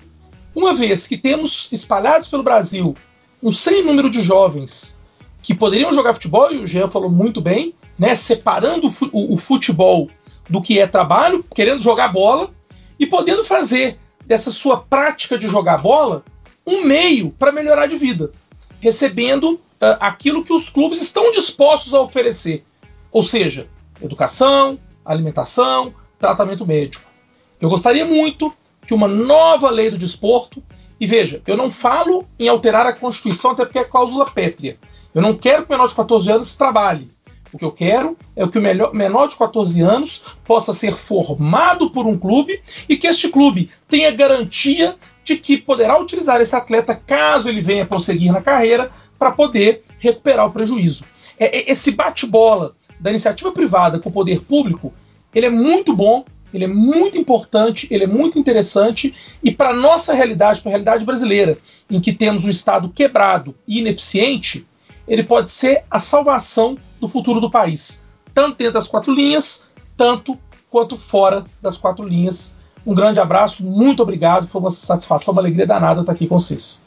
uma 0.54 0.76
vez 0.76 1.08
que 1.08 1.18
temos 1.18 1.72
espalhados 1.72 2.28
pelo 2.28 2.44
Brasil 2.44 2.96
um 3.42 3.50
sem 3.50 3.84
número 3.84 4.12
de 4.12 4.22
jovens 4.22 5.00
que 5.42 5.56
poderiam 5.56 5.92
jogar 5.92 6.14
futebol, 6.14 6.54
e 6.54 6.58
o 6.58 6.68
Jean 6.68 6.88
falou 6.88 7.10
muito 7.10 7.42
bem, 7.42 7.74
né, 8.00 8.16
separando 8.16 8.88
o, 9.12 9.38
futebol 9.38 10.10
do 10.50 10.62
que 10.62 10.80
é 10.80 10.88
trabalho, 10.88 11.46
querendo 11.54 11.84
jogar 11.84 12.08
bola 12.08 12.50
e 12.98 13.06
podendo 13.06 13.44
fazer 13.44 14.00
dessa 14.26 14.50
sua 14.50 14.78
prática 14.78 15.38
de 15.38 15.50
jogar 15.50 15.78
bola 15.78 16.24
um 16.66 16.84
meio 16.86 17.32
para 17.32 17.52
melhorar 17.52 17.88
de 17.88 17.98
vida, 17.98 18.32
recebendo 18.80 19.54
uh, 19.54 19.98
aquilo 20.00 20.44
que 20.44 20.54
os 20.54 20.70
clubes 20.70 21.02
estão 21.02 21.32
dispostos 21.32 21.94
a 21.94 22.00
oferecer, 22.00 22.64
ou 23.12 23.22
seja, 23.22 23.68
educação, 24.02 24.80
alimentação, 25.04 25.94
tratamento 26.18 26.66
médico. 26.66 27.10
Eu 27.60 27.70
gostaria 27.70 28.06
muito 28.06 28.54
que 28.88 28.94
uma 28.94 29.08
nova 29.08 29.70
lei 29.70 29.92
do 29.92 29.98
desporto, 29.98 30.64
e 31.00 31.06
veja, 31.06 31.42
eu 31.46 31.58
não 31.58 31.72
falo 31.72 32.26
em 32.40 32.48
alterar 32.48 32.86
a 32.86 32.94
Constituição 32.94 33.52
até 33.52 33.66
porque 33.66 33.80
é 33.80 33.84
cláusula 33.84 34.30
pétrea. 34.30 34.78
Eu 35.14 35.22
não 35.22 35.36
quero 35.36 35.64
que 35.64 35.70
o 35.70 35.72
menor 35.72 35.88
de 35.88 35.96
14 35.96 36.32
anos 36.32 36.56
trabalhe. 36.56 37.10
O 37.52 37.58
que 37.58 37.66
eu 37.66 37.72
quero 37.72 38.16
é 38.36 38.48
que 38.48 38.60
o 38.60 38.94
menor 38.94 39.28
de 39.28 39.36
14 39.36 39.82
anos 39.82 40.26
possa 40.44 40.74
ser 40.74 40.94
formado 40.94 41.90
por 41.90 42.06
um 42.06 42.18
clube 42.18 42.62
e 42.88 42.96
que 42.96 43.08
este 43.08 43.30
clube 43.30 43.72
tenha 43.88 44.12
garantia 44.12 44.96
de 45.24 45.36
que 45.36 45.58
poderá 45.58 46.00
utilizar 46.00 46.42
esse 46.42 46.56
atleta 46.56 46.96
caso 46.96 47.50
ele 47.50 47.62
venha 47.62 47.86
prosseguir 47.86 48.32
na 48.32 48.42
carreira 48.42 48.92
para 49.18 49.32
poder 49.32 49.84
recuperar 50.00 50.48
o 50.48 50.52
prejuízo. 50.52 51.06
É, 51.38 51.58
é, 51.58 51.72
esse 51.72 51.92
bate-bola 51.92 52.76
da 53.00 53.10
iniciativa 53.10 53.52
privada 53.52 54.00
com 54.00 54.10
o 54.10 54.14
poder 54.14 54.42
público, 54.42 54.94
ele 55.34 55.46
é 55.46 55.50
muito 55.50 55.96
bom, 55.96 56.24
ele 56.54 56.66
é 56.66 56.68
muito 56.68 57.18
importante, 57.18 57.88
ele 57.92 58.04
é 58.04 58.08
muito 58.08 58.40
interessante 58.40 59.14
e 59.44 59.52
para 59.52 59.74
nossa 59.74 60.14
realidade, 60.14 60.62
para 60.62 60.70
a 60.70 60.72
realidade 60.72 61.06
brasileira, 61.06 61.58
em 61.90 62.02
que 62.02 62.14
temos 62.14 62.44
um 62.44 62.50
Estado 62.50 62.90
quebrado 62.90 63.56
e 63.68 63.80
ineficiente, 63.80 64.66
ele 65.08 65.24
pode 65.24 65.52
ser 65.52 65.84
a 65.90 66.00
salvação 66.00 66.78
do 67.00 67.08
futuro 67.08 67.40
do 67.40 67.50
país, 67.50 68.06
tanto 68.34 68.58
dentro 68.58 68.74
das 68.74 68.88
quatro 68.88 69.14
linhas, 69.14 69.70
tanto 69.96 70.38
quanto 70.70 70.98
fora 70.98 71.44
das 71.62 71.78
quatro 71.78 72.06
linhas. 72.06 72.58
Um 72.86 72.94
grande 72.94 73.20
abraço, 73.20 73.64
muito 73.66 74.02
obrigado, 74.02 74.48
foi 74.48 74.62
uma 74.62 74.72
satisfação, 74.72 75.34
uma 75.34 75.42
alegria 75.42 75.68
danada 75.68 76.02
estar 76.02 76.12
aqui 76.12 76.28
com 76.28 76.40
vocês. 76.40 76.86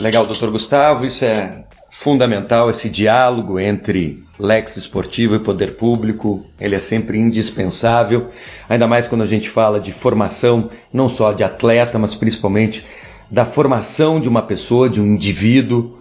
Legal, 0.00 0.26
doutor 0.26 0.50
Gustavo, 0.50 1.06
isso 1.06 1.24
é 1.24 1.64
fundamental, 1.90 2.68
esse 2.68 2.90
diálogo 2.90 3.58
entre 3.58 4.22
lex 4.38 4.76
esportivo 4.76 5.34
e 5.34 5.40
poder 5.40 5.76
público, 5.76 6.44
ele 6.60 6.76
é 6.76 6.78
sempre 6.78 7.18
indispensável, 7.18 8.30
ainda 8.68 8.86
mais 8.86 9.08
quando 9.08 9.22
a 9.22 9.26
gente 9.26 9.48
fala 9.48 9.80
de 9.80 9.92
formação, 9.92 10.70
não 10.92 11.08
só 11.08 11.32
de 11.32 11.42
atleta, 11.42 11.98
mas 11.98 12.14
principalmente 12.14 12.84
da 13.30 13.44
formação 13.44 14.20
de 14.20 14.28
uma 14.28 14.42
pessoa, 14.42 14.88
de 14.88 15.00
um 15.00 15.06
indivíduo, 15.06 15.98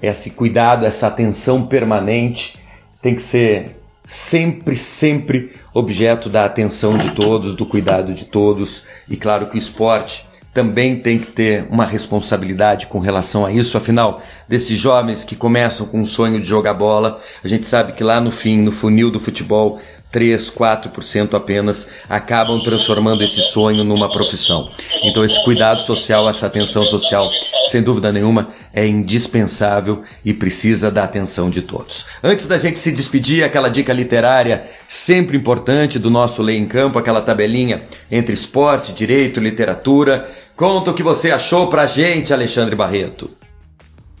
esse 0.00 0.30
cuidado, 0.30 0.86
essa 0.86 1.08
atenção 1.08 1.66
permanente 1.66 2.59
tem 3.00 3.14
que 3.14 3.22
ser 3.22 3.76
sempre, 4.04 4.76
sempre 4.76 5.52
objeto 5.72 6.28
da 6.28 6.44
atenção 6.44 6.96
de 6.96 7.10
todos, 7.10 7.54
do 7.54 7.66
cuidado 7.66 8.12
de 8.12 8.24
todos. 8.24 8.84
E 9.08 9.16
claro 9.16 9.46
que 9.46 9.56
o 9.56 9.58
esporte 9.58 10.26
também 10.52 10.98
tem 10.98 11.18
que 11.18 11.28
ter 11.28 11.66
uma 11.70 11.84
responsabilidade 11.84 12.86
com 12.88 12.98
relação 12.98 13.46
a 13.46 13.52
isso. 13.52 13.76
Afinal, 13.76 14.22
desses 14.48 14.78
jovens 14.78 15.22
que 15.22 15.36
começam 15.36 15.86
com 15.86 16.00
o 16.00 16.06
sonho 16.06 16.40
de 16.40 16.48
jogar 16.48 16.74
bola, 16.74 17.20
a 17.42 17.48
gente 17.48 17.66
sabe 17.66 17.92
que 17.92 18.02
lá 18.02 18.20
no 18.20 18.30
fim, 18.30 18.58
no 18.58 18.72
funil 18.72 19.10
do 19.10 19.20
futebol, 19.20 19.80
3, 20.10 20.50
4% 20.50 21.34
apenas 21.34 21.90
acabam 22.08 22.60
transformando 22.62 23.22
esse 23.22 23.40
sonho 23.42 23.84
numa 23.84 24.10
profissão. 24.10 24.70
Então 25.04 25.24
esse 25.24 25.42
cuidado 25.44 25.82
social, 25.82 26.28
essa 26.28 26.46
atenção 26.46 26.84
social, 26.84 27.28
sem 27.70 27.82
dúvida 27.82 28.10
nenhuma, 28.10 28.48
é 28.72 28.86
indispensável 28.86 30.02
e 30.24 30.32
precisa 30.32 30.90
da 30.90 31.04
atenção 31.04 31.48
de 31.50 31.62
todos. 31.62 32.06
Antes 32.22 32.46
da 32.46 32.58
gente 32.58 32.78
se 32.78 32.92
despedir, 32.92 33.44
aquela 33.44 33.68
dica 33.68 33.92
literária 33.92 34.68
sempre 34.88 35.36
importante 35.36 35.98
do 35.98 36.10
nosso 36.10 36.42
Lei 36.42 36.56
em 36.56 36.66
Campo, 36.66 36.98
aquela 36.98 37.22
tabelinha 37.22 37.82
entre 38.10 38.34
esporte, 38.34 38.92
direito, 38.92 39.40
literatura. 39.40 40.28
Conta 40.56 40.90
o 40.90 40.94
que 40.94 41.02
você 41.02 41.30
achou 41.30 41.68
pra 41.68 41.86
gente, 41.86 42.32
Alexandre 42.32 42.74
Barreto. 42.74 43.30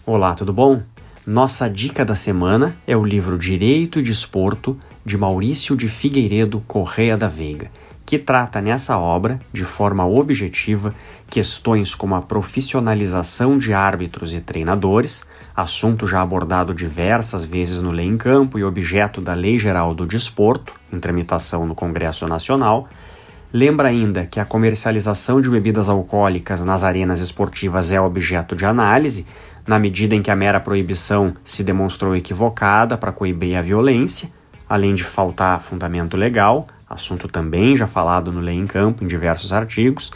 Olá, 0.06 0.34
tudo 0.34 0.52
bom? 0.52 0.80
Nossa 1.26 1.68
dica 1.68 2.02
da 2.02 2.16
semana 2.16 2.74
é 2.86 2.96
o 2.96 3.04
livro 3.04 3.38
Direito 3.38 3.98
e 3.98 4.02
Desporto, 4.02 4.74
de 5.04 5.18
Maurício 5.18 5.76
de 5.76 5.86
Figueiredo 5.86 6.62
Correia 6.66 7.14
da 7.14 7.28
Veiga, 7.28 7.70
que 8.06 8.18
trata 8.18 8.62
nessa 8.62 8.96
obra, 8.96 9.38
de 9.52 9.62
forma 9.62 10.06
objetiva, 10.06 10.94
questões 11.28 11.94
como 11.94 12.14
a 12.14 12.22
profissionalização 12.22 13.58
de 13.58 13.74
árbitros 13.74 14.34
e 14.34 14.40
treinadores, 14.40 15.22
assunto 15.54 16.06
já 16.06 16.22
abordado 16.22 16.72
diversas 16.72 17.44
vezes 17.44 17.82
no 17.82 17.90
Lei 17.90 18.06
em 18.06 18.16
Campo 18.16 18.58
e 18.58 18.64
objeto 18.64 19.20
da 19.20 19.34
Lei 19.34 19.58
Geral 19.58 19.94
do 19.94 20.06
Desporto, 20.06 20.72
em 20.90 20.98
tramitação 20.98 21.66
no 21.66 21.74
Congresso 21.74 22.26
Nacional. 22.26 22.88
Lembra 23.52 23.88
ainda 23.88 24.24
que 24.24 24.40
a 24.40 24.44
comercialização 24.44 25.40
de 25.40 25.50
bebidas 25.50 25.88
alcoólicas 25.88 26.62
nas 26.62 26.82
arenas 26.82 27.20
esportivas 27.20 27.92
é 27.92 28.00
objeto 28.00 28.56
de 28.56 28.64
análise 28.64 29.26
na 29.66 29.78
medida 29.78 30.14
em 30.14 30.22
que 30.22 30.30
a 30.30 30.36
mera 30.36 30.60
proibição 30.60 31.34
se 31.44 31.62
demonstrou 31.62 32.16
equivocada 32.16 32.96
para 32.96 33.12
coibir 33.12 33.56
a 33.56 33.62
violência, 33.62 34.30
além 34.68 34.94
de 34.94 35.04
faltar 35.04 35.60
fundamento 35.60 36.16
legal, 36.16 36.66
assunto 36.88 37.28
também 37.28 37.76
já 37.76 37.86
falado 37.86 38.32
no 38.32 38.40
Lei 38.40 38.56
em 38.56 38.66
Campo 38.66 39.04
em 39.04 39.08
diversos 39.08 39.52
artigos, 39.52 40.12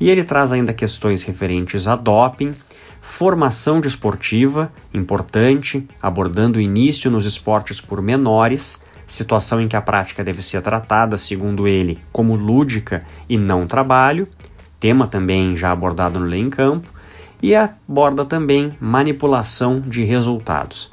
e 0.00 0.10
ele 0.10 0.24
traz 0.24 0.52
ainda 0.52 0.72
questões 0.72 1.22
referentes 1.22 1.88
a 1.88 1.96
doping, 1.96 2.54
formação 3.00 3.80
desportiva, 3.80 4.70
importante, 4.92 5.86
abordando 6.02 6.58
o 6.58 6.62
início 6.62 7.10
nos 7.10 7.24
esportes 7.24 7.80
por 7.80 8.02
menores, 8.02 8.84
situação 9.06 9.60
em 9.60 9.68
que 9.68 9.76
a 9.76 9.80
prática 9.80 10.24
deve 10.24 10.42
ser 10.42 10.60
tratada, 10.60 11.16
segundo 11.16 11.68
ele, 11.68 11.98
como 12.12 12.34
lúdica 12.34 13.04
e 13.28 13.38
não 13.38 13.66
trabalho, 13.66 14.28
tema 14.80 15.06
também 15.06 15.56
já 15.56 15.70
abordado 15.70 16.18
no 16.18 16.26
Lei 16.26 16.40
em 16.40 16.50
Campo, 16.50 16.88
e 17.46 17.54
aborda 17.54 18.24
também 18.24 18.72
manipulação 18.80 19.78
de 19.80 20.02
resultados. 20.02 20.90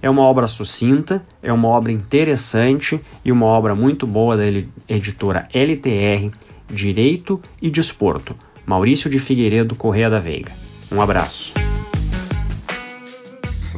É 0.00 0.08
uma 0.08 0.22
obra 0.22 0.46
sucinta, 0.46 1.20
é 1.42 1.52
uma 1.52 1.66
obra 1.66 1.90
interessante 1.90 3.00
e 3.24 3.32
uma 3.32 3.46
obra 3.46 3.74
muito 3.74 4.06
boa 4.06 4.36
da 4.36 4.44
editora 4.88 5.48
LTR, 5.52 6.30
Direito 6.70 7.40
e 7.60 7.68
Desporto. 7.68 8.36
Maurício 8.64 9.10
de 9.10 9.18
Figueiredo 9.18 9.74
Correia 9.74 10.08
da 10.08 10.20
Veiga. 10.20 10.52
Um 10.92 11.00
abraço. 11.00 11.65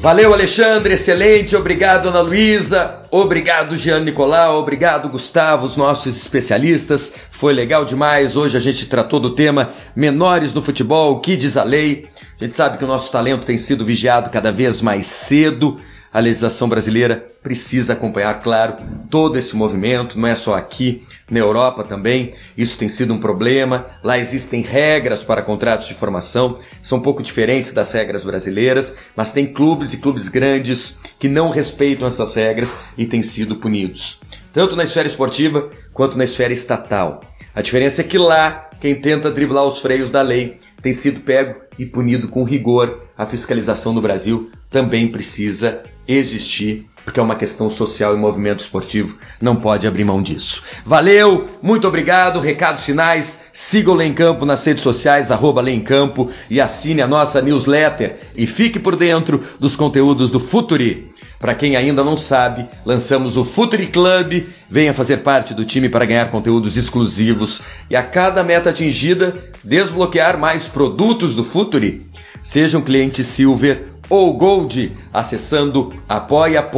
Valeu, 0.00 0.32
Alexandre, 0.32 0.94
excelente. 0.94 1.56
Obrigado, 1.56 2.08
Ana 2.08 2.20
Luísa. 2.20 3.00
Obrigado, 3.10 3.76
Jean 3.76 3.98
Nicolau. 4.00 4.60
Obrigado, 4.60 5.08
Gustavo, 5.08 5.66
os 5.66 5.76
nossos 5.76 6.16
especialistas. 6.16 7.14
Foi 7.32 7.52
legal 7.52 7.84
demais. 7.84 8.36
Hoje 8.36 8.56
a 8.56 8.60
gente 8.60 8.86
tratou 8.86 9.18
do 9.18 9.34
tema 9.34 9.72
menores 9.96 10.54
no 10.54 10.62
futebol, 10.62 11.18
que 11.20 11.36
diz 11.36 11.56
a 11.56 11.64
lei. 11.64 12.06
A 12.40 12.44
gente 12.44 12.54
sabe 12.54 12.78
que 12.78 12.84
o 12.84 12.88
nosso 12.88 13.10
talento 13.10 13.44
tem 13.44 13.58
sido 13.58 13.84
vigiado 13.84 14.30
cada 14.30 14.52
vez 14.52 14.80
mais 14.80 15.08
cedo 15.08 15.80
a 16.12 16.20
legislação 16.20 16.68
brasileira 16.68 17.26
precisa 17.42 17.92
acompanhar, 17.92 18.40
claro, 18.40 18.76
todo 19.10 19.36
esse 19.36 19.54
movimento, 19.54 20.18
não 20.18 20.28
é 20.28 20.34
só 20.34 20.54
aqui, 20.54 21.02
na 21.30 21.38
Europa 21.38 21.84
também, 21.84 22.32
isso 22.56 22.78
tem 22.78 22.88
sido 22.88 23.12
um 23.12 23.18
problema. 23.18 23.86
Lá 24.02 24.18
existem 24.18 24.62
regras 24.62 25.22
para 25.22 25.42
contratos 25.42 25.88
de 25.88 25.94
formação, 25.94 26.58
são 26.82 26.98
um 26.98 27.02
pouco 27.02 27.22
diferentes 27.22 27.72
das 27.72 27.92
regras 27.92 28.24
brasileiras, 28.24 28.96
mas 29.14 29.32
tem 29.32 29.52
clubes 29.52 29.92
e 29.92 29.98
clubes 29.98 30.28
grandes 30.28 30.98
que 31.18 31.28
não 31.28 31.50
respeitam 31.50 32.06
essas 32.06 32.34
regras 32.34 32.78
e 32.96 33.06
têm 33.06 33.22
sido 33.22 33.56
punidos, 33.56 34.20
tanto 34.52 34.76
na 34.76 34.84
esfera 34.84 35.08
esportiva 35.08 35.68
quanto 35.92 36.16
na 36.16 36.24
esfera 36.24 36.52
estatal. 36.52 37.20
A 37.54 37.62
diferença 37.62 38.02
é 38.02 38.04
que 38.04 38.18
lá, 38.18 38.67
quem 38.80 38.94
tenta 38.94 39.30
driblar 39.30 39.64
os 39.64 39.80
freios 39.80 40.10
da 40.10 40.22
lei 40.22 40.58
tem 40.80 40.92
sido 40.92 41.20
pego 41.20 41.56
e 41.78 41.84
punido 41.84 42.28
com 42.28 42.44
rigor. 42.44 43.02
A 43.16 43.26
fiscalização 43.26 43.92
no 43.92 44.00
Brasil 44.00 44.50
também 44.70 45.08
precisa 45.08 45.82
existir, 46.06 46.86
porque 47.04 47.18
é 47.18 47.22
uma 47.22 47.34
questão 47.34 47.70
social 47.70 48.14
e 48.14 48.18
movimento 48.18 48.60
esportivo 48.60 49.18
não 49.40 49.56
pode 49.56 49.86
abrir 49.86 50.04
mão 50.04 50.22
disso. 50.22 50.62
Valeu, 50.84 51.46
muito 51.60 51.88
obrigado, 51.88 52.38
recados 52.38 52.84
finais, 52.84 53.40
siga 53.52 53.90
o 53.90 53.94
Lê 53.94 54.06
em 54.06 54.14
Campo 54.14 54.44
nas 54.44 54.64
redes 54.64 54.82
sociais, 54.82 55.30
arroba 55.30 55.60
Lê 55.60 55.72
em 55.72 55.80
Campo, 55.80 56.30
e 56.48 56.60
assine 56.60 57.02
a 57.02 57.08
nossa 57.08 57.42
newsletter 57.42 58.18
e 58.36 58.46
fique 58.46 58.78
por 58.78 58.94
dentro 58.94 59.42
dos 59.58 59.74
conteúdos 59.74 60.30
do 60.30 60.38
Futuri. 60.38 61.12
Para 61.38 61.54
quem 61.54 61.76
ainda 61.76 62.02
não 62.02 62.16
sabe, 62.16 62.68
lançamos 62.84 63.36
o 63.36 63.44
Futuri 63.44 63.86
Club. 63.86 64.44
Venha 64.68 64.92
fazer 64.92 65.18
parte 65.18 65.54
do 65.54 65.64
time 65.64 65.88
para 65.88 66.04
ganhar 66.04 66.28
conteúdos 66.30 66.76
exclusivos 66.76 67.62
e 67.88 67.94
a 67.94 68.02
cada 68.02 68.42
meta 68.42 68.67
atingida, 68.68 69.34
desbloquear 69.64 70.38
mais 70.38 70.66
produtos 70.66 71.34
do 71.34 71.44
Futuri. 71.44 72.06
Seja 72.42 72.78
um 72.78 72.82
cliente 72.82 73.24
Silver 73.24 73.88
ou 74.08 74.32
Gold, 74.36 74.92
acessando 75.12 75.92
apoia.cse 76.08 76.68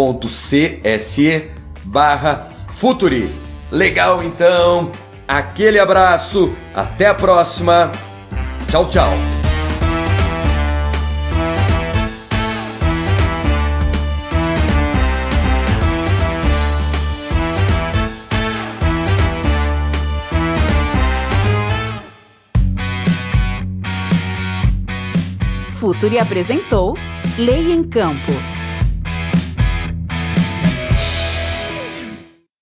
barra 1.85 2.49
Futuri. 2.69 3.29
Legal 3.71 4.23
então, 4.25 4.91
aquele 5.29 5.79
abraço, 5.79 6.53
até 6.75 7.07
a 7.07 7.15
próxima, 7.15 7.93
tchau, 8.69 8.89
tchau. 8.89 9.40
Futuri 26.01 26.19
apresentou 26.19 26.97
Lei 27.37 27.71
em 27.71 27.85
Campo. 27.85 28.60